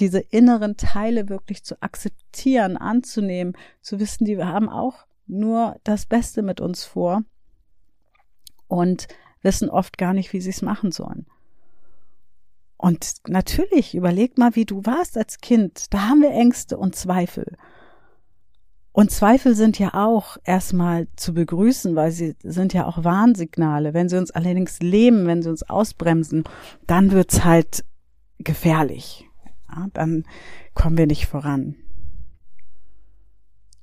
diese 0.00 0.18
inneren 0.18 0.76
Teile 0.76 1.28
wirklich 1.28 1.62
zu 1.62 1.80
akzeptieren, 1.80 2.76
anzunehmen, 2.76 3.56
zu 3.80 4.00
wissen, 4.00 4.24
die 4.24 4.36
wir 4.36 4.48
haben 4.48 4.68
auch 4.68 5.06
nur 5.28 5.76
das 5.84 6.04
Beste 6.04 6.42
mit 6.42 6.60
uns 6.60 6.82
vor 6.84 7.22
und 8.66 9.06
wissen 9.42 9.70
oft 9.70 9.96
gar 9.96 10.12
nicht, 10.12 10.32
wie 10.32 10.40
sie 10.40 10.50
es 10.50 10.60
machen 10.60 10.90
sollen. 10.90 11.26
Und 12.76 13.16
natürlich, 13.28 13.94
überleg 13.94 14.36
mal, 14.36 14.56
wie 14.56 14.64
du 14.64 14.84
warst 14.84 15.16
als 15.16 15.38
Kind. 15.38 15.92
Da 15.92 16.08
haben 16.08 16.22
wir 16.22 16.30
Ängste 16.30 16.76
und 16.76 16.96
Zweifel. 16.96 17.56
Und 18.92 19.12
Zweifel 19.12 19.54
sind 19.54 19.78
ja 19.78 19.94
auch 19.94 20.36
erstmal 20.44 21.06
zu 21.14 21.32
begrüßen, 21.32 21.94
weil 21.94 22.10
sie 22.10 22.34
sind 22.42 22.72
ja 22.72 22.86
auch 22.86 23.04
Warnsignale. 23.04 23.94
Wenn 23.94 24.08
sie 24.08 24.18
uns 24.18 24.32
allerdings 24.32 24.80
leben, 24.80 25.26
wenn 25.26 25.42
sie 25.42 25.50
uns 25.50 25.62
ausbremsen, 25.62 26.44
dann 26.86 27.12
wird's 27.12 27.44
halt 27.44 27.84
gefährlich. 28.38 29.28
Ja, 29.68 29.86
dann 29.92 30.24
kommen 30.74 30.98
wir 30.98 31.06
nicht 31.06 31.26
voran. 31.26 31.76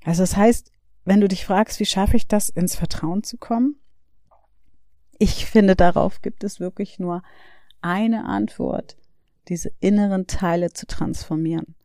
Also 0.03 0.23
das 0.23 0.35
heißt, 0.35 0.71
wenn 1.05 1.21
du 1.21 1.29
dich 1.29 1.45
fragst, 1.45 1.79
wie 1.79 1.85
schaffe 1.85 2.17
ich 2.17 2.27
das, 2.27 2.49
ins 2.49 2.75
Vertrauen 2.75 3.23
zu 3.23 3.37
kommen? 3.37 3.77
Ich 5.19 5.45
finde, 5.45 5.75
darauf 5.75 6.21
gibt 6.21 6.43
es 6.43 6.59
wirklich 6.59 6.99
nur 6.99 7.23
eine 7.81 8.25
Antwort, 8.25 8.97
diese 9.47 9.71
inneren 9.79 10.27
Teile 10.27 10.73
zu 10.73 10.85
transformieren, 10.85 11.75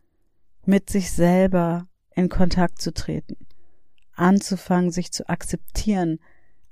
mit 0.67 0.91
sich 0.91 1.13
selber 1.13 1.87
in 2.15 2.29
Kontakt 2.29 2.81
zu 2.81 2.93
treten, 2.93 3.37
anzufangen, 4.15 4.91
sich 4.91 5.13
zu 5.13 5.29
akzeptieren, 5.29 6.19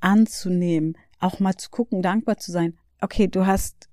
anzunehmen, 0.00 0.96
auch 1.18 1.40
mal 1.40 1.56
zu 1.56 1.70
gucken, 1.70 2.02
dankbar 2.02 2.38
zu 2.38 2.52
sein. 2.52 2.78
Okay, 3.00 3.28
du 3.28 3.46
hast 3.46 3.88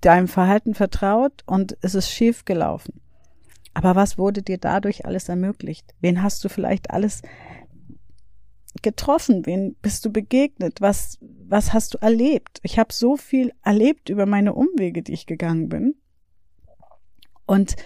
deinem 0.00 0.28
Verhalten 0.28 0.74
vertraut 0.74 1.42
und 1.46 1.76
es 1.80 1.94
ist 1.94 2.10
schief 2.10 2.44
gelaufen. 2.44 3.00
Aber 3.74 3.94
was 3.94 4.18
wurde 4.18 4.42
dir 4.42 4.58
dadurch 4.58 5.04
alles 5.04 5.28
ermöglicht? 5.28 5.94
Wen 6.00 6.22
hast 6.22 6.44
du 6.44 6.48
vielleicht 6.48 6.90
alles 6.90 7.22
getroffen? 8.82 9.46
Wen 9.46 9.76
bist 9.82 10.04
du 10.04 10.12
begegnet? 10.12 10.80
Was, 10.80 11.18
was 11.20 11.72
hast 11.72 11.94
du 11.94 11.98
erlebt? 11.98 12.60
Ich 12.62 12.78
habe 12.78 12.92
so 12.92 13.16
viel 13.16 13.52
erlebt 13.64 14.08
über 14.08 14.26
meine 14.26 14.54
Umwege, 14.54 15.02
die 15.02 15.12
ich 15.12 15.26
gegangen 15.26 15.68
bin. 15.68 15.94
Und 17.46 17.76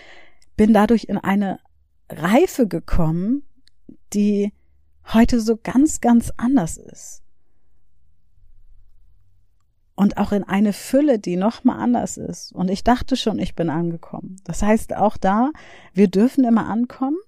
bin 0.57 0.73
dadurch 0.73 1.05
in 1.05 1.19
eine 1.19 1.61
Reife 2.09 2.66
gekommen, 2.68 3.44
die 4.12 4.52
heute 5.12 5.40
so 5.40 5.56
ganz, 5.56 6.00
ganz 6.00 6.32
anders 6.37 6.76
ist. 6.76 7.23
Und 9.94 10.16
auch 10.16 10.32
in 10.32 10.42
eine 10.42 10.73
Fülle, 10.73 11.18
die 11.18 11.37
nochmal 11.37 11.78
anders 11.78 12.16
ist. 12.16 12.52
Und 12.52 12.71
ich 12.71 12.82
dachte 12.82 13.16
schon, 13.16 13.38
ich 13.38 13.54
bin 13.54 13.71
angekommen. 13.71 14.37
Das 14.44 14.62
heißt 14.62 14.97
auch 14.97 15.16
da, 15.16 15.50
wir 15.92 16.09
dürfen 16.09 16.44
immer 16.44 16.68
ankommen 16.68 17.18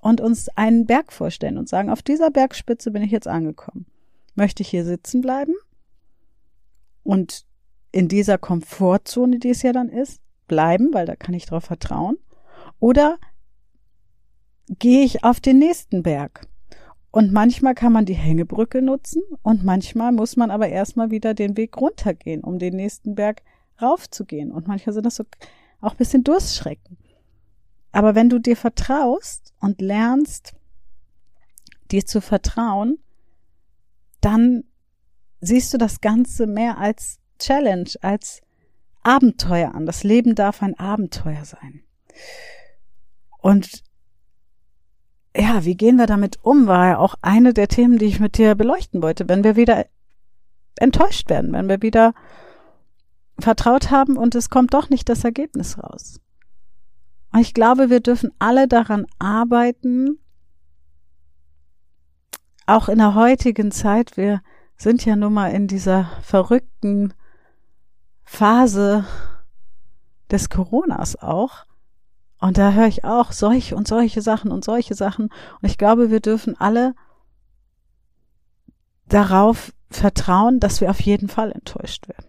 und 0.00 0.20
uns 0.20 0.48
einen 0.50 0.86
Berg 0.86 1.12
vorstellen 1.12 1.58
und 1.58 1.68
sagen, 1.68 1.90
auf 1.90 2.02
dieser 2.02 2.30
Bergspitze 2.30 2.90
bin 2.90 3.02
ich 3.02 3.10
jetzt 3.10 3.26
angekommen. 3.26 3.86
Möchte 4.34 4.62
ich 4.62 4.68
hier 4.68 4.84
sitzen 4.84 5.20
bleiben? 5.20 5.54
Und 7.02 7.46
in 7.90 8.08
dieser 8.08 8.38
Komfortzone, 8.38 9.38
die 9.38 9.50
es 9.50 9.62
ja 9.62 9.72
dann 9.72 9.88
ist, 9.88 10.20
bleiben, 10.46 10.92
weil 10.92 11.06
da 11.06 11.16
kann 11.16 11.34
ich 11.34 11.46
darauf 11.46 11.64
vertrauen? 11.64 12.16
Oder 12.78 13.18
gehe 14.68 15.04
ich 15.04 15.24
auf 15.24 15.40
den 15.40 15.58
nächsten 15.58 16.02
Berg. 16.02 16.46
Und 17.10 17.32
manchmal 17.32 17.74
kann 17.74 17.92
man 17.92 18.04
die 18.04 18.14
Hängebrücke 18.14 18.82
nutzen 18.82 19.22
und 19.42 19.64
manchmal 19.64 20.12
muss 20.12 20.36
man 20.36 20.50
aber 20.50 20.68
erstmal 20.68 21.10
wieder 21.10 21.32
den 21.34 21.56
Weg 21.56 21.76
runtergehen, 21.78 22.44
um 22.44 22.58
den 22.58 22.76
nächsten 22.76 23.14
Berg 23.14 23.42
raufzugehen. 23.80 24.52
Und 24.52 24.68
manchmal 24.68 24.92
sind 24.92 25.06
das 25.06 25.16
so 25.16 25.24
auch 25.80 25.92
ein 25.92 25.96
bisschen 25.96 26.24
Durstschrecken. 26.24 26.98
Aber 27.92 28.14
wenn 28.14 28.28
du 28.28 28.38
dir 28.38 28.56
vertraust 28.56 29.54
und 29.60 29.80
lernst, 29.80 30.54
dir 31.90 32.04
zu 32.04 32.20
vertrauen, 32.20 32.98
dann 34.20 34.64
siehst 35.40 35.72
du 35.72 35.78
das 35.78 36.00
Ganze 36.00 36.46
mehr 36.46 36.78
als 36.78 37.20
Challenge, 37.38 37.90
als 38.02 38.42
Abenteuer 39.02 39.74
an. 39.74 39.86
Das 39.86 40.04
Leben 40.04 40.34
darf 40.34 40.62
ein 40.62 40.78
Abenteuer 40.78 41.44
sein. 41.44 41.82
Und 43.38 43.84
ja, 45.38 45.64
wie 45.64 45.76
gehen 45.76 45.96
wir 45.96 46.06
damit 46.06 46.38
um, 46.42 46.66
war 46.66 46.86
ja 46.86 46.98
auch 46.98 47.14
eine 47.22 47.54
der 47.54 47.68
Themen, 47.68 47.98
die 47.98 48.06
ich 48.06 48.18
mit 48.18 48.38
dir 48.38 48.54
beleuchten 48.54 49.02
wollte. 49.02 49.28
Wenn 49.28 49.44
wir 49.44 49.54
wieder 49.56 49.86
enttäuscht 50.76 51.30
werden, 51.30 51.52
wenn 51.52 51.68
wir 51.68 51.80
wieder 51.80 52.12
vertraut 53.38 53.90
haben 53.90 54.16
und 54.16 54.34
es 54.34 54.50
kommt 54.50 54.74
doch 54.74 54.90
nicht 54.90 55.08
das 55.08 55.22
Ergebnis 55.22 55.78
raus. 55.78 56.20
Und 57.32 57.40
ich 57.40 57.54
glaube, 57.54 57.88
wir 57.88 58.00
dürfen 58.00 58.32
alle 58.38 58.66
daran 58.66 59.06
arbeiten, 59.18 60.18
auch 62.66 62.88
in 62.88 62.98
der 62.98 63.14
heutigen 63.14 63.70
Zeit, 63.70 64.16
wir 64.16 64.42
sind 64.76 65.04
ja 65.04 65.14
nun 65.14 65.32
mal 65.32 65.52
in 65.52 65.68
dieser 65.68 66.10
verrückten 66.22 67.14
Phase 68.24 69.04
des 70.30 70.50
Coronas 70.50 71.16
auch, 71.16 71.64
und 72.40 72.56
da 72.56 72.72
höre 72.72 72.86
ich 72.86 73.04
auch 73.04 73.32
solche 73.32 73.74
und 73.74 73.88
solche 73.88 74.22
Sachen 74.22 74.52
und 74.52 74.64
solche 74.64 74.94
Sachen. 74.94 75.26
Und 75.26 75.68
ich 75.68 75.76
glaube, 75.76 76.10
wir 76.10 76.20
dürfen 76.20 76.58
alle 76.58 76.94
darauf 79.06 79.72
vertrauen, 79.90 80.60
dass 80.60 80.80
wir 80.80 80.90
auf 80.90 81.00
jeden 81.00 81.28
Fall 81.28 81.50
enttäuscht 81.50 82.08
werden. 82.08 82.26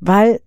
Weil 0.00 0.40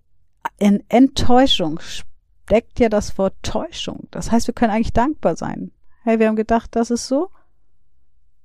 in 0.58 0.84
Enttäuschung 0.88 1.80
steckt 1.80 2.78
ja 2.78 2.88
das 2.88 3.16
Wort 3.16 3.34
Täuschung. 3.42 4.08
Das 4.10 4.30
heißt, 4.30 4.46
wir 4.46 4.54
können 4.54 4.72
eigentlich 4.72 4.92
dankbar 4.92 5.36
sein. 5.36 5.70
Hey, 6.02 6.18
wir 6.18 6.28
haben 6.28 6.36
gedacht, 6.36 6.70
das 6.76 6.90
ist 6.90 7.08
so. 7.08 7.30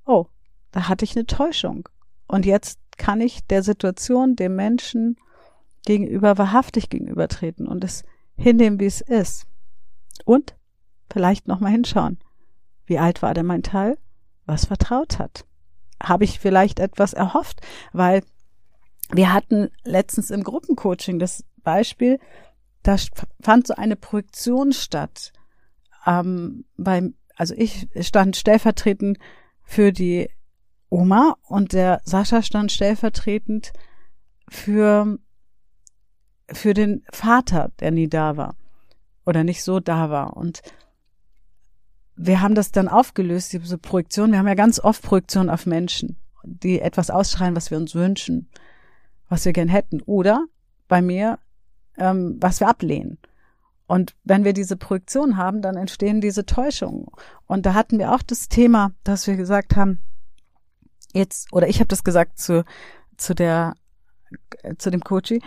Oh, 0.06 0.26
da 0.70 0.88
hatte 0.88 1.04
ich 1.04 1.14
eine 1.14 1.26
Täuschung. 1.26 1.88
Und 2.26 2.46
jetzt 2.46 2.78
kann 2.96 3.20
ich 3.20 3.46
der 3.46 3.62
Situation, 3.62 4.36
dem 4.36 4.56
Menschen 4.56 5.16
gegenüber 5.84 6.38
wahrhaftig 6.38 6.88
gegenübertreten 6.88 7.66
und 7.66 7.84
es 7.84 8.04
hinnehmen, 8.36 8.80
wie 8.80 8.86
es 8.86 9.00
ist. 9.00 9.46
Und 10.24 10.54
vielleicht 11.12 11.46
nochmal 11.46 11.72
hinschauen. 11.72 12.18
Wie 12.86 12.98
alt 12.98 13.22
war 13.22 13.34
denn 13.34 13.46
mein 13.46 13.62
Teil? 13.62 13.98
Was 14.46 14.66
vertraut 14.66 15.18
hat? 15.18 15.44
Habe 16.02 16.24
ich 16.24 16.40
vielleicht 16.40 16.80
etwas 16.80 17.12
erhofft? 17.12 17.60
Weil 17.92 18.22
wir 19.10 19.32
hatten 19.32 19.70
letztens 19.84 20.30
im 20.30 20.42
Gruppencoaching 20.42 21.18
das 21.18 21.44
Beispiel, 21.62 22.18
da 22.82 22.96
fand 23.40 23.66
so 23.66 23.74
eine 23.74 23.94
Projektion 23.96 24.72
statt. 24.72 25.32
Ähm, 26.06 26.64
beim, 26.76 27.14
also 27.36 27.54
ich 27.56 27.88
stand 28.00 28.36
stellvertretend 28.36 29.18
für 29.62 29.92
die 29.92 30.28
Oma 30.88 31.36
und 31.42 31.72
der 31.72 32.00
Sascha 32.04 32.42
stand 32.42 32.72
stellvertretend 32.72 33.72
für, 34.48 35.18
für 36.50 36.74
den 36.74 37.04
Vater, 37.12 37.70
der 37.78 37.92
nie 37.92 38.08
da 38.08 38.36
war 38.36 38.56
oder 39.24 39.44
nicht 39.44 39.62
so 39.62 39.80
da 39.80 40.10
war. 40.10 40.36
Und 40.36 40.62
wir 42.16 42.40
haben 42.40 42.54
das 42.54 42.72
dann 42.72 42.88
aufgelöst, 42.88 43.52
diese 43.52 43.78
Projektion. 43.78 44.32
Wir 44.32 44.38
haben 44.38 44.48
ja 44.48 44.54
ganz 44.54 44.80
oft 44.80 45.02
Projektionen 45.02 45.50
auf 45.50 45.66
Menschen, 45.66 46.16
die 46.44 46.80
etwas 46.80 47.10
ausschreien, 47.10 47.56
was 47.56 47.70
wir 47.70 47.78
uns 47.78 47.94
wünschen, 47.94 48.48
was 49.28 49.44
wir 49.44 49.52
gern 49.52 49.68
hätten. 49.68 50.02
Oder 50.02 50.46
bei 50.88 51.02
mir, 51.02 51.38
ähm, 51.96 52.36
was 52.40 52.60
wir 52.60 52.68
ablehnen. 52.68 53.18
Und 53.86 54.14
wenn 54.24 54.44
wir 54.44 54.52
diese 54.52 54.76
Projektion 54.76 55.36
haben, 55.36 55.60
dann 55.60 55.76
entstehen 55.76 56.20
diese 56.20 56.46
Täuschungen. 56.46 57.06
Und 57.46 57.66
da 57.66 57.74
hatten 57.74 57.98
wir 57.98 58.12
auch 58.12 58.22
das 58.22 58.48
Thema, 58.48 58.92
dass 59.04 59.26
wir 59.26 59.36
gesagt 59.36 59.76
haben, 59.76 59.98
jetzt, 61.12 61.52
oder 61.52 61.68
ich 61.68 61.78
habe 61.78 61.88
das 61.88 62.04
gesagt 62.04 62.38
zu, 62.38 62.64
zu 63.16 63.34
der, 63.34 63.74
zu 64.78 64.90
dem 64.90 65.02
Coachie, 65.02 65.42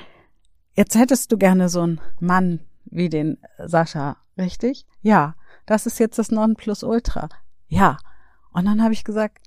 jetzt 0.75 0.95
hättest 0.95 1.31
du 1.31 1.37
gerne 1.37 1.69
so 1.69 1.81
einen 1.81 2.01
Mann 2.19 2.59
wie 2.85 3.09
den 3.09 3.37
Sascha, 3.57 4.17
richtig? 4.37 4.85
Ja. 5.01 5.35
Das 5.65 5.85
ist 5.85 5.99
jetzt 5.99 6.19
das 6.19 6.31
Nonplusultra. 6.31 7.29
Ja. 7.67 7.97
Und 8.51 8.65
dann 8.65 8.83
habe 8.83 8.93
ich 8.93 9.03
gesagt, 9.03 9.39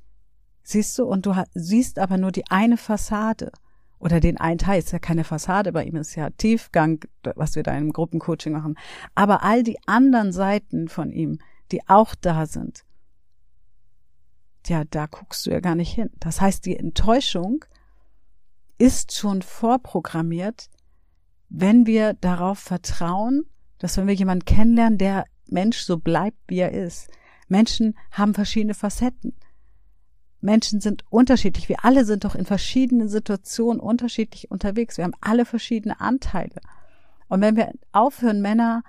siehst 0.62 0.98
du, 0.98 1.04
und 1.04 1.26
du 1.26 1.34
siehst 1.54 1.98
aber 1.98 2.18
nur 2.18 2.32
die 2.32 2.50
eine 2.50 2.76
Fassade 2.76 3.52
oder 3.98 4.20
den 4.20 4.38
einen 4.38 4.58
Teil, 4.58 4.78
ist 4.78 4.92
ja 4.92 4.98
keine 4.98 5.24
Fassade, 5.24 5.72
bei 5.72 5.84
ihm 5.84 5.96
ist 5.96 6.14
ja 6.14 6.30
Tiefgang, 6.30 7.04
was 7.34 7.56
wir 7.56 7.62
da 7.62 7.76
im 7.76 7.92
Gruppencoaching 7.92 8.52
machen. 8.52 8.78
Aber 9.14 9.42
all 9.42 9.62
die 9.62 9.78
anderen 9.86 10.32
Seiten 10.32 10.88
von 10.88 11.10
ihm, 11.10 11.38
die 11.72 11.88
auch 11.88 12.14
da 12.14 12.46
sind, 12.46 12.84
ja, 14.66 14.84
da 14.84 15.06
guckst 15.06 15.46
du 15.46 15.50
ja 15.50 15.60
gar 15.60 15.74
nicht 15.74 15.94
hin. 15.94 16.10
Das 16.18 16.40
heißt, 16.40 16.66
die 16.66 16.76
Enttäuschung 16.76 17.64
ist 18.76 19.16
schon 19.16 19.42
vorprogrammiert, 19.42 20.68
wenn 21.48 21.86
wir 21.86 22.14
darauf 22.14 22.58
vertrauen, 22.58 23.46
dass 23.78 23.96
wenn 23.96 24.06
wir 24.06 24.14
jemanden 24.14 24.44
kennenlernen, 24.44 24.98
der 24.98 25.24
Mensch 25.46 25.78
so 25.78 25.98
bleibt, 25.98 26.36
wie 26.46 26.58
er 26.58 26.72
ist. 26.72 27.10
Menschen 27.48 27.96
haben 28.10 28.34
verschiedene 28.34 28.74
Facetten. 28.74 29.34
Menschen 30.40 30.80
sind 30.80 31.04
unterschiedlich. 31.10 31.68
Wir 31.68 31.84
alle 31.84 32.04
sind 32.04 32.24
doch 32.24 32.34
in 32.34 32.44
verschiedenen 32.44 33.08
Situationen 33.08 33.80
unterschiedlich 33.80 34.50
unterwegs. 34.50 34.96
Wir 34.96 35.04
haben 35.04 35.16
alle 35.20 35.44
verschiedene 35.44 36.00
Anteile. 36.00 36.60
Und 37.28 37.40
wenn 37.40 37.56
wir 37.56 37.72
aufhören, 37.92 38.40
Männer 38.40 38.82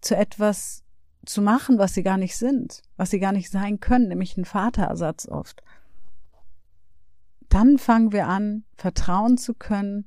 zu 0.00 0.16
etwas 0.16 0.84
zu 1.24 1.42
machen, 1.42 1.78
was 1.78 1.94
sie 1.94 2.02
gar 2.02 2.18
nicht 2.18 2.36
sind, 2.36 2.82
was 2.96 3.10
sie 3.10 3.18
gar 3.18 3.32
nicht 3.32 3.50
sein 3.50 3.80
können, 3.80 4.08
nämlich 4.08 4.36
ein 4.36 4.44
Vaterersatz 4.44 5.26
oft, 5.26 5.62
dann 7.48 7.78
fangen 7.78 8.12
wir 8.12 8.28
an, 8.28 8.64
vertrauen 8.76 9.38
zu 9.38 9.54
können, 9.54 10.06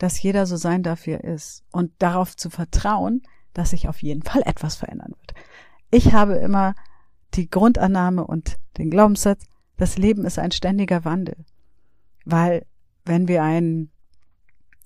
dass 0.00 0.22
jeder 0.22 0.46
so 0.46 0.56
sein 0.56 0.82
darf, 0.82 1.04
wie 1.06 1.12
er 1.12 1.24
ist. 1.24 1.62
Und 1.70 1.92
darauf 1.98 2.34
zu 2.34 2.48
vertrauen, 2.48 3.22
dass 3.52 3.70
sich 3.70 3.86
auf 3.86 4.02
jeden 4.02 4.22
Fall 4.22 4.42
etwas 4.46 4.74
verändern 4.74 5.12
wird. 5.20 5.34
Ich 5.90 6.14
habe 6.14 6.36
immer 6.36 6.74
die 7.34 7.50
Grundannahme 7.50 8.26
und 8.26 8.58
den 8.78 8.90
Glaubenssatz, 8.90 9.44
das 9.76 9.98
Leben 9.98 10.24
ist 10.24 10.38
ein 10.38 10.52
ständiger 10.52 11.04
Wandel. 11.04 11.36
Weil 12.24 12.64
wenn 13.04 13.28
wir 13.28 13.42
ein 13.42 13.90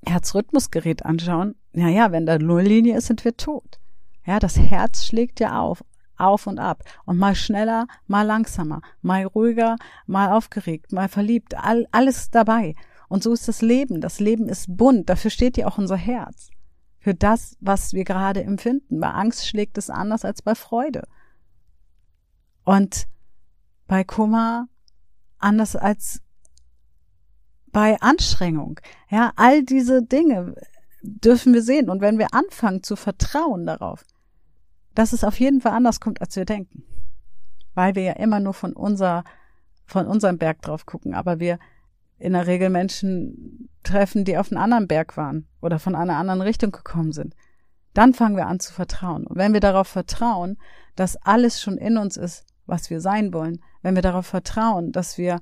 Herzrhythmusgerät 0.05 1.05
anschauen, 1.05 1.55
na 1.73 1.89
ja, 1.89 2.11
wenn 2.11 2.27
da 2.27 2.37
Nulllinie 2.37 2.97
ist, 2.97 3.07
sind 3.07 3.25
wir 3.25 3.37
tot. 3.37 3.79
Ja, 4.27 4.41
das 4.41 4.59
Herz 4.59 5.05
schlägt 5.05 5.39
ja 5.39 5.61
auf, 5.61 5.85
auf 6.17 6.49
und 6.49 6.59
ab. 6.59 6.83
Und 7.05 7.19
mal 7.19 7.37
schneller, 7.37 7.87
mal 8.09 8.27
langsamer, 8.27 8.83
mal 9.01 9.25
ruhiger, 9.25 9.77
mal 10.07 10.33
aufgeregt, 10.33 10.93
mal 10.93 11.09
verliebt, 11.09 11.55
all, 11.57 11.87
alles 11.93 12.31
dabei. 12.31 12.75
Und 13.09 13.23
so 13.23 13.33
ist 13.33 13.49
das 13.49 13.63
Leben. 13.63 14.01
Das 14.01 14.21
Leben 14.21 14.49
ist 14.49 14.77
bunt. 14.77 15.09
Dafür 15.09 15.31
steht 15.31 15.57
ja 15.57 15.67
auch 15.67 15.79
unser 15.79 15.97
Herz. 15.97 16.51
Für 16.99 17.15
das, 17.15 17.57
was 17.61 17.93
wir 17.93 18.05
gerade 18.05 18.43
empfinden. 18.43 19.01
Bei 19.01 19.11
Angst 19.11 19.47
schlägt 19.47 19.77
es 19.79 19.91
anders 19.91 20.25
als 20.25 20.43
bei 20.43 20.55
Freude. 20.55 21.07
Und 22.65 23.07
bei 23.87 24.05
Kummer 24.05 24.69
anders 25.39 25.77
als 25.77 26.23
bei 27.73 28.01
Anstrengung. 28.01 28.81
Ja, 29.11 29.33
all 29.37 29.63
diese 29.63 30.03
Dinge 30.03 30.55
dürfen 31.03 31.53
wir 31.53 31.63
sehen. 31.63 31.91
Und 31.91 32.01
wenn 32.01 32.19
wir 32.19 32.33
anfangen 32.33 32.83
zu 32.83 32.97
vertrauen 32.97 33.67
darauf, 33.67 34.05
dass 34.95 35.13
es 35.13 35.25
auf 35.25 35.39
jeden 35.39 35.61
Fall 35.61 35.73
anders 35.73 36.01
kommt, 36.01 36.21
als 36.21 36.37
wir 36.37 36.45
denken. 36.45 36.85
Weil 37.75 37.95
wir 37.95 38.03
ja 38.03 38.13
immer 38.15 38.41
nur 38.41 38.55
von 38.55 38.73
unser, 38.73 39.25
von 39.85 40.07
unserem 40.07 40.39
Berg 40.39 40.63
drauf 40.63 40.87
gucken. 40.87 41.15
Aber 41.15 41.41
wir 41.41 41.59
in 42.25 42.33
der 42.33 42.47
Regel 42.47 42.71
Menschen 42.71 43.69
treffen, 43.83 44.25
die 44.25 44.39
auf 44.39 44.51
einem 44.51 44.63
anderen 44.63 44.89
Berg 44.89 45.17
waren 45.17 45.47
oder 45.61 45.79
von 45.79 45.95
einer 45.95 46.17
anderen 46.17 46.41
Richtung 46.41 46.73
gekommen 46.73 47.13
sind. 47.13 47.35
Dann 47.93 48.15
fangen 48.15 48.37
wir 48.37 48.47
an 48.47 48.61
zu 48.61 48.73
vertrauen. 48.73 49.27
Und 49.27 49.37
wenn 49.37 49.53
wir 49.53 49.61
darauf 49.61 49.87
vertrauen, 49.87 50.57
dass 50.97 51.17
alles 51.17 51.61
schon 51.61 51.77
in 51.77 51.97
uns 51.99 52.17
ist, 52.17 52.45
was 52.67 52.91
wir 52.91 53.01
sein 53.01 53.33
wollen, 53.33 53.61
wenn 53.83 53.95
wir 53.95 54.03
darauf 54.03 54.27
vertrauen, 54.27 54.91
dass 54.91 55.19
wir 55.19 55.41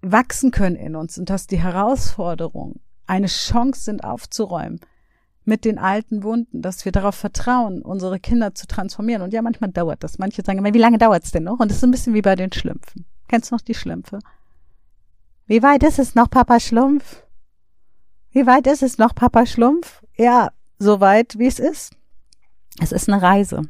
wachsen 0.00 0.50
können 0.50 0.76
in 0.76 0.96
uns 0.96 1.18
und 1.18 1.30
dass 1.30 1.46
die 1.46 1.62
Herausforderungen 1.62 2.80
eine 3.06 3.26
Chance 3.26 3.82
sind 3.82 4.04
aufzuräumen 4.04 4.80
mit 5.44 5.66
den 5.66 5.78
alten 5.78 6.22
Wunden, 6.22 6.62
dass 6.62 6.86
wir 6.86 6.92
darauf 6.92 7.14
vertrauen, 7.14 7.82
unsere 7.82 8.18
Kinder 8.18 8.54
zu 8.54 8.66
transformieren. 8.66 9.22
Und 9.22 9.34
ja, 9.34 9.42
manchmal 9.42 9.70
dauert 9.70 10.02
das. 10.02 10.18
Manche 10.18 10.42
sagen 10.42 10.58
immer, 10.58 10.72
wie 10.72 10.78
lange 10.78 10.96
dauert's 10.96 11.32
denn 11.32 11.44
noch? 11.44 11.60
Und 11.60 11.70
es 11.70 11.78
ist 11.78 11.84
ein 11.84 11.90
bisschen 11.90 12.14
wie 12.14 12.22
bei 12.22 12.34
den 12.34 12.50
Schlümpfen. 12.52 13.04
Kennst 13.28 13.50
du 13.50 13.54
noch 13.54 13.60
die 13.60 13.74
Schlümpfe? 13.74 14.20
Wie 15.46 15.62
weit 15.62 15.82
ist 15.82 15.98
es 15.98 16.14
noch, 16.14 16.30
Papa 16.30 16.58
Schlumpf? 16.58 17.22
Wie 18.30 18.46
weit 18.46 18.66
ist 18.66 18.82
es 18.82 18.98
noch, 18.98 19.14
Papa 19.14 19.44
Schlumpf? 19.46 20.02
Ja, 20.16 20.52
so 20.78 21.00
weit, 21.00 21.38
wie 21.38 21.46
es 21.46 21.58
ist. 21.58 21.94
Es 22.80 22.92
ist 22.92 23.08
eine 23.08 23.20
Reise. 23.20 23.62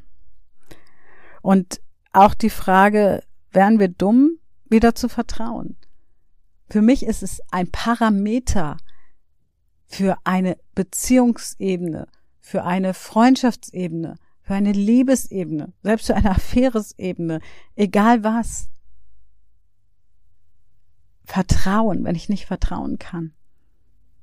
Und 1.43 1.81
auch 2.13 2.35
die 2.35 2.51
Frage, 2.51 3.23
wären 3.51 3.79
wir 3.79 3.89
dumm, 3.89 4.39
wieder 4.69 4.95
zu 4.95 5.09
vertrauen? 5.09 5.77
Für 6.71 6.81
mich 6.81 7.05
ist 7.05 7.23
es 7.23 7.41
ein 7.51 7.71
Parameter 7.71 8.77
für 9.87 10.17
eine 10.25 10.57
Beziehungsebene, 10.75 12.09
für 12.41 12.65
eine 12.65 12.95
Freundschaftsebene, 12.95 14.17
für 14.43 14.55
eine 14.55 14.73
Liebesebene, 14.73 15.73
selbst 15.83 16.07
für 16.07 16.15
eine 16.15 16.31
Affäresebene, 16.31 17.41
egal 17.77 18.25
was. 18.25 18.69
Vertrauen, 21.25 22.05
wenn 22.05 22.15
ich 22.15 22.29
nicht 22.29 22.47
vertrauen 22.47 22.99
kann, 22.99 23.33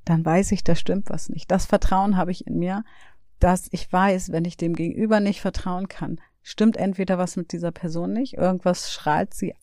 dann 0.05 0.23
weiß 0.25 0.51
ich, 0.51 0.63
da 0.63 0.75
stimmt 0.75 1.09
was 1.09 1.29
nicht. 1.29 1.49
Das 1.51 1.65
Vertrauen 1.65 2.17
habe 2.17 2.31
ich 2.31 2.47
in 2.47 2.59
mir, 2.59 2.83
dass 3.39 3.67
ich 3.71 3.91
weiß, 3.91 4.31
wenn 4.31 4.45
ich 4.45 4.57
dem 4.57 4.73
Gegenüber 4.73 5.19
nicht 5.19 5.41
vertrauen 5.41 5.87
kann, 5.87 6.19
stimmt 6.43 6.77
entweder 6.77 7.17
was 7.17 7.35
mit 7.35 7.51
dieser 7.51 7.71
Person 7.71 8.13
nicht, 8.13 8.33
irgendwas 8.35 8.91
strahlt 8.91 9.33
sie 9.33 9.55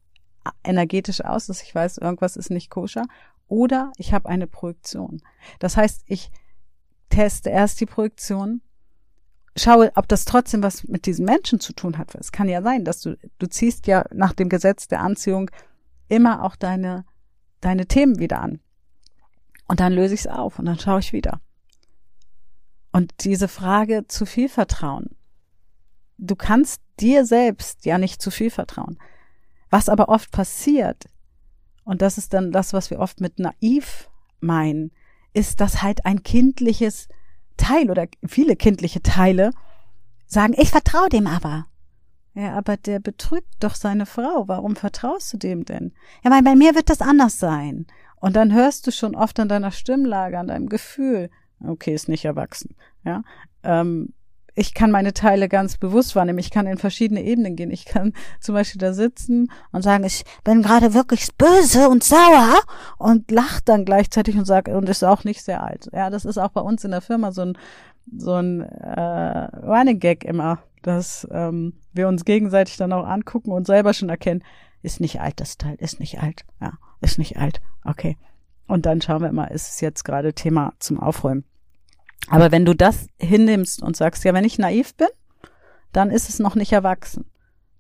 energetisch 0.65 1.25
aus, 1.25 1.47
dass 1.47 1.63
ich 1.63 1.75
weiß, 1.75 1.99
irgendwas 1.99 2.37
ist 2.37 2.51
nicht 2.51 2.71
koscher, 2.71 3.05
oder 3.47 3.93
ich 3.97 4.13
habe 4.13 4.29
eine 4.29 4.47
Projektion. 4.47 5.23
Das 5.59 5.77
heißt, 5.77 6.03
ich 6.07 6.31
teste 7.09 7.51
erst 7.51 7.81
die 7.81 7.87
Projektion, 7.87 8.61
schaue, 9.57 9.93
ob 9.97 10.09
das 10.09 10.25
trotzdem 10.25 10.63
was 10.63 10.85
mit 10.85 11.07
diesem 11.07 11.25
Menschen 11.25 11.61
zu 11.61 11.73
tun 11.73 11.99
hat. 11.99 12.15
Es 12.15 12.33
kann 12.33 12.49
ja 12.49 12.63
sein, 12.63 12.85
dass 12.85 13.01
du, 13.01 13.17
du 13.39 13.49
ziehst 13.49 13.87
ja 13.87 14.05
nach 14.13 14.33
dem 14.33 14.49
Gesetz 14.49 14.89
der 14.89 15.01
Anziehung 15.01 15.51
immer 16.09 16.45
auch 16.45 16.57
deine 16.57 17.05
deine 17.61 17.87
Themen 17.87 18.19
wieder 18.19 18.41
an. 18.41 18.61
Und 19.67 19.81
dann 19.81 19.93
löse 19.93 20.15
ich 20.15 20.21
es 20.21 20.27
auf 20.27 20.59
und 20.59 20.67
dann 20.67 20.79
schaue 20.79 21.01
ich 21.01 21.13
wieder. 21.13 21.41
Und 22.93 23.13
diese 23.25 23.49
Frage 23.49 24.07
zu 24.09 24.27
viel 24.27 24.49
Vertrauen. 24.49 25.17
Du 26.17 26.35
kannst 26.35 26.81
dir 27.01 27.27
selbst 27.27 27.85
ja 27.85 27.99
nicht 27.99 28.21
zu 28.21 28.31
viel 28.31 28.51
vertrauen. 28.51 28.99
Was 29.71 29.89
aber 29.89 30.09
oft 30.09 30.31
passiert, 30.31 31.05
und 31.85 32.03
das 32.03 32.19
ist 32.19 32.35
dann 32.35 32.51
das, 32.51 32.73
was 32.73 32.91
wir 32.91 32.99
oft 32.99 33.21
mit 33.21 33.39
naiv 33.39 34.11
meinen, 34.41 34.91
ist, 35.33 35.61
dass 35.61 35.83
halt 35.83 36.07
ein 36.07 36.23
kindliches 36.23 37.09
Teil 37.57 37.91
oder 37.91 38.09
viele 38.27 38.57
kindliche 38.57 39.03
Teile 39.03 39.51
sagen, 40.27 40.55
ich 40.57 40.71
vertraue 40.71 41.09
dem 41.09 41.27
aber. 41.27 41.67
Ja, 42.39 42.53
aber 42.53 42.77
der 42.77 43.01
betrügt 43.01 43.49
doch 43.59 43.75
seine 43.75 44.07
Frau. 44.07 44.47
Warum 44.47 44.77
vertraust 44.77 45.33
du 45.33 45.39
dem 45.39 45.65
denn? 45.65 45.93
Ja, 46.23 46.31
weil 46.31 46.45
bei 46.45 46.55
mir 46.55 46.77
wird 46.77 46.89
das 46.89 47.01
anders 47.01 47.41
sein. 47.41 47.87
Und 48.15 48.37
dann 48.37 48.55
hörst 48.55 48.87
du 48.87 48.93
schon 48.93 49.17
oft 49.17 49.41
an 49.41 49.49
deiner 49.49 49.73
Stimmlage, 49.73 50.39
an 50.39 50.47
deinem 50.47 50.69
Gefühl, 50.69 51.31
okay, 51.67 51.93
ist 51.93 52.09
nicht 52.09 52.25
erwachsen. 52.25 52.77
Ja, 53.05 53.23
ähm, 53.65 54.13
ich 54.55 54.73
kann 54.73 54.93
meine 54.93 55.15
Teile 55.15 55.49
ganz 55.49 55.79
bewusst 55.79 56.15
wahrnehmen. 56.15 56.39
Ich 56.39 56.53
kann 56.53 56.69
in 56.69 56.79
verschiedene 56.79 57.25
Ebenen 57.25 57.57
gehen. 57.57 57.73
Ich 57.73 57.87
kann 57.87 58.13
zum 58.41 58.55
Beispiel 58.55 58.79
da 58.79 58.93
sitzen 58.93 59.51
und 59.73 59.83
sagen, 59.83 60.05
ich 60.05 60.23
bin 60.45 60.63
gerade 60.63 60.95
wirklich 60.95 61.35
böse 61.37 61.89
und 61.89 62.05
sauer 62.05 62.55
und 62.99 63.33
lacht 63.33 63.69
dann 63.69 63.85
gleichzeitig 63.85 64.37
und 64.39 64.45
sagt, 64.45 64.69
und 64.69 64.89
ist 64.89 65.03
auch 65.03 65.25
nicht 65.25 65.43
sehr 65.43 65.65
alt. 65.65 65.89
Ja, 65.93 66.09
das 66.09 66.25
ist 66.25 66.39
auch 66.39 66.51
bei 66.51 66.61
uns 66.61 66.85
in 66.85 66.93
der 66.93 67.01
Firma 67.01 67.33
so 67.33 67.43
ein, 67.43 67.59
so 68.17 68.35
ein 68.35 68.61
äh, 68.61 69.57
Running 69.67 69.99
Gag 69.99 70.25
immer 70.25 70.63
dass 70.83 71.27
ähm, 71.31 71.75
wir 71.93 72.09
uns 72.09 72.25
gegenseitig 72.25 72.77
dann 72.77 72.93
auch 72.93 73.07
angucken 73.07 73.53
und 73.53 73.67
selber 73.67 73.95
schon 73.95 74.09
erkennen, 74.09 74.45
ist 74.83 75.01
nicht 75.01 75.21
alt 75.21 75.41
das 75.41 75.59
Teil, 75.59 75.77
ist 75.79 76.01
nicht 76.01 76.21
alt, 76.21 76.45
ja, 76.61 76.73
ist 77.01 77.19
nicht 77.19 77.37
alt, 77.37 77.61
okay. 77.85 78.17
Und 78.67 78.87
dann 78.87 79.01
schauen 79.01 79.23
wir 79.23 79.33
mal, 79.33 79.47
ist 79.47 79.71
es 79.71 79.81
jetzt 79.81 80.05
gerade 80.05 80.35
Thema 80.35 80.75
zum 80.79 81.01
Aufräumen. 81.01 81.45
Aber 82.29 82.53
wenn 82.53 82.65
du 82.65 82.75
das 82.75 83.07
hinnimmst 83.19 83.83
und 83.83 83.97
sagst, 83.97 84.25
ja, 84.25 84.35
wenn 84.35 84.45
ich 84.45 84.59
naiv 84.59 84.95
bin, 84.95 85.09
dann 85.93 86.11
ist 86.11 86.29
es 86.29 86.39
noch 86.39 86.55
nicht 86.55 86.73
erwachsen. 86.73 87.25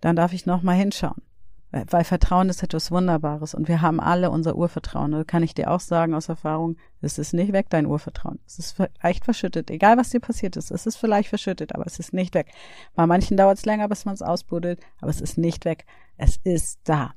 Dann 0.01 0.17
darf 0.17 0.33
ich 0.33 0.47
noch 0.47 0.63
mal 0.63 0.77
hinschauen. 0.77 1.23
Weil 1.71 2.05
Vertrauen 2.05 2.49
ist 2.49 2.63
etwas 2.63 2.91
Wunderbares 2.91 3.53
und 3.53 3.69
wir 3.69 3.83
haben 3.83 4.01
alle 4.01 4.31
unser 4.31 4.57
Urvertrauen. 4.57 5.13
Da 5.13 5.25
kann 5.25 5.43
ich 5.43 5.53
dir 5.53 5.71
auch 5.71 5.81
sagen 5.81 6.15
aus 6.15 6.31
Erfahrung, 6.31 6.79
es 7.03 7.19
ist 7.19 7.35
nicht 7.35 7.53
weg, 7.53 7.67
dein 7.69 7.85
Urvertrauen. 7.85 8.39
Es 8.47 8.59
ist 8.59 8.73
vielleicht 8.73 9.25
verschüttet. 9.25 9.71
Egal, 9.71 9.99
was 9.99 10.09
dir 10.09 10.21
passiert 10.21 10.57
ist, 10.57 10.71
es 10.71 10.87
ist 10.87 10.97
vielleicht 10.97 11.29
verschüttet, 11.29 11.75
aber 11.75 11.85
es 11.85 11.99
ist 11.99 12.15
nicht 12.15 12.35
weg. 12.35 12.53
Bei 12.95 13.07
manchen 13.07 13.37
dauert 13.37 13.59
es 13.59 13.67
länger, 13.67 13.87
bis 13.89 14.07
man 14.07 14.15
es 14.15 14.23
ausbuddelt, 14.23 14.81
aber 15.01 15.11
es 15.11 15.21
ist 15.21 15.37
nicht 15.37 15.67
weg. 15.67 15.85
Es 16.17 16.39
ist 16.43 16.81
da. 16.85 17.13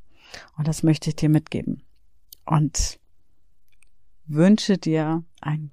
Und 0.57 0.67
das 0.67 0.83
möchte 0.83 1.09
ich 1.09 1.15
dir 1.15 1.29
mitgeben. 1.29 1.83
Und 2.45 2.99
wünsche 4.25 4.77
dir 4.77 5.23
einen 5.39 5.71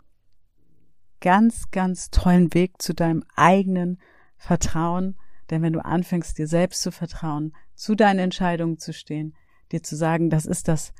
ganz, 1.20 1.72
ganz 1.72 2.10
tollen 2.10 2.54
Weg 2.54 2.80
zu 2.80 2.94
deinem 2.94 3.24
eigenen 3.34 3.98
Vertrauen. 4.36 5.16
Denn 5.50 5.62
wenn 5.62 5.72
du 5.72 5.84
anfängst, 5.84 6.38
dir 6.38 6.46
selbst 6.46 6.82
zu 6.82 6.92
vertrauen, 6.92 7.54
zu 7.78 7.94
deinen 7.94 8.18
Entscheidungen 8.18 8.78
zu 8.78 8.92
stehen, 8.92 9.34
dir 9.72 9.82
zu 9.82 9.96
sagen, 9.96 10.30
das 10.30 10.46
ist 10.46 10.68
das 10.68 10.92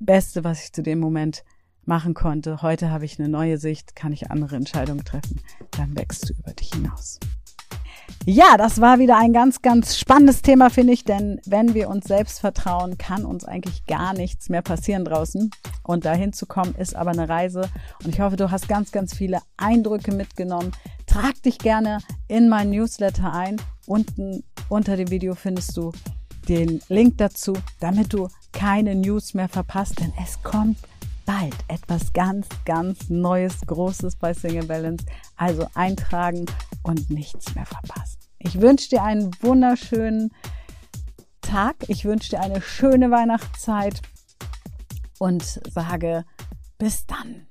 Beste, 0.00 0.42
was 0.42 0.64
ich 0.64 0.72
zu 0.72 0.82
dem 0.82 0.98
Moment 0.98 1.44
machen 1.84 2.14
konnte. 2.14 2.62
Heute 2.62 2.90
habe 2.90 3.04
ich 3.04 3.18
eine 3.18 3.28
neue 3.28 3.58
Sicht, 3.58 3.94
kann 3.94 4.12
ich 4.12 4.30
andere 4.30 4.56
Entscheidungen 4.56 5.04
treffen. 5.04 5.40
Dann 5.72 5.96
wächst 5.96 6.28
du 6.28 6.34
über 6.34 6.52
dich 6.52 6.72
hinaus. 6.72 7.18
Ja, 8.24 8.56
das 8.56 8.80
war 8.80 8.98
wieder 8.98 9.18
ein 9.18 9.32
ganz, 9.32 9.62
ganz 9.62 9.96
spannendes 9.96 10.42
Thema, 10.42 10.70
finde 10.70 10.92
ich, 10.92 11.04
denn 11.04 11.40
wenn 11.46 11.74
wir 11.74 11.88
uns 11.88 12.06
selbst 12.06 12.40
vertrauen, 12.40 12.98
kann 12.98 13.24
uns 13.24 13.44
eigentlich 13.44 13.86
gar 13.86 14.12
nichts 14.12 14.48
mehr 14.48 14.62
passieren 14.62 15.04
draußen. 15.04 15.50
Und 15.82 16.04
dahin 16.04 16.32
zu 16.32 16.46
kommen, 16.46 16.74
ist 16.74 16.94
aber 16.94 17.10
eine 17.10 17.28
Reise. 17.28 17.70
Und 18.04 18.14
ich 18.14 18.20
hoffe, 18.20 18.36
du 18.36 18.50
hast 18.50 18.68
ganz, 18.68 18.92
ganz 18.92 19.14
viele 19.14 19.40
Eindrücke 19.56 20.12
mitgenommen. 20.12 20.72
Trag 21.06 21.42
dich 21.42 21.58
gerne 21.58 21.98
in 22.28 22.48
mein 22.48 22.70
Newsletter 22.70 23.32
ein. 23.32 23.56
Unten 23.86 24.44
unter 24.68 24.96
dem 24.96 25.10
Video 25.10 25.34
findest 25.34 25.76
du 25.76 25.92
den 26.48 26.80
Link 26.88 27.18
dazu, 27.18 27.54
damit 27.80 28.12
du 28.12 28.28
keine 28.52 28.94
News 28.94 29.34
mehr 29.34 29.48
verpasst, 29.48 30.00
denn 30.00 30.12
es 30.22 30.42
kommt 30.42 30.78
bald 31.26 31.54
etwas 31.68 32.12
ganz, 32.14 32.48
ganz 32.64 33.10
Neues, 33.10 33.60
Großes 33.66 34.16
bei 34.16 34.32
Single 34.32 34.64
Balance. 34.64 35.04
Also 35.36 35.66
eintragen 35.74 36.46
und 36.82 37.10
nichts 37.10 37.54
mehr 37.54 37.66
verpassen. 37.66 38.18
Ich 38.38 38.60
wünsche 38.60 38.88
dir 38.88 39.02
einen 39.02 39.30
wunderschönen 39.42 40.32
Tag. 41.42 41.76
Ich 41.88 42.04
wünsche 42.04 42.30
dir 42.30 42.40
eine 42.40 42.62
schöne 42.62 43.10
Weihnachtszeit 43.10 44.00
und 45.18 45.60
sage 45.70 46.24
bis 46.78 47.04
dann. 47.06 47.47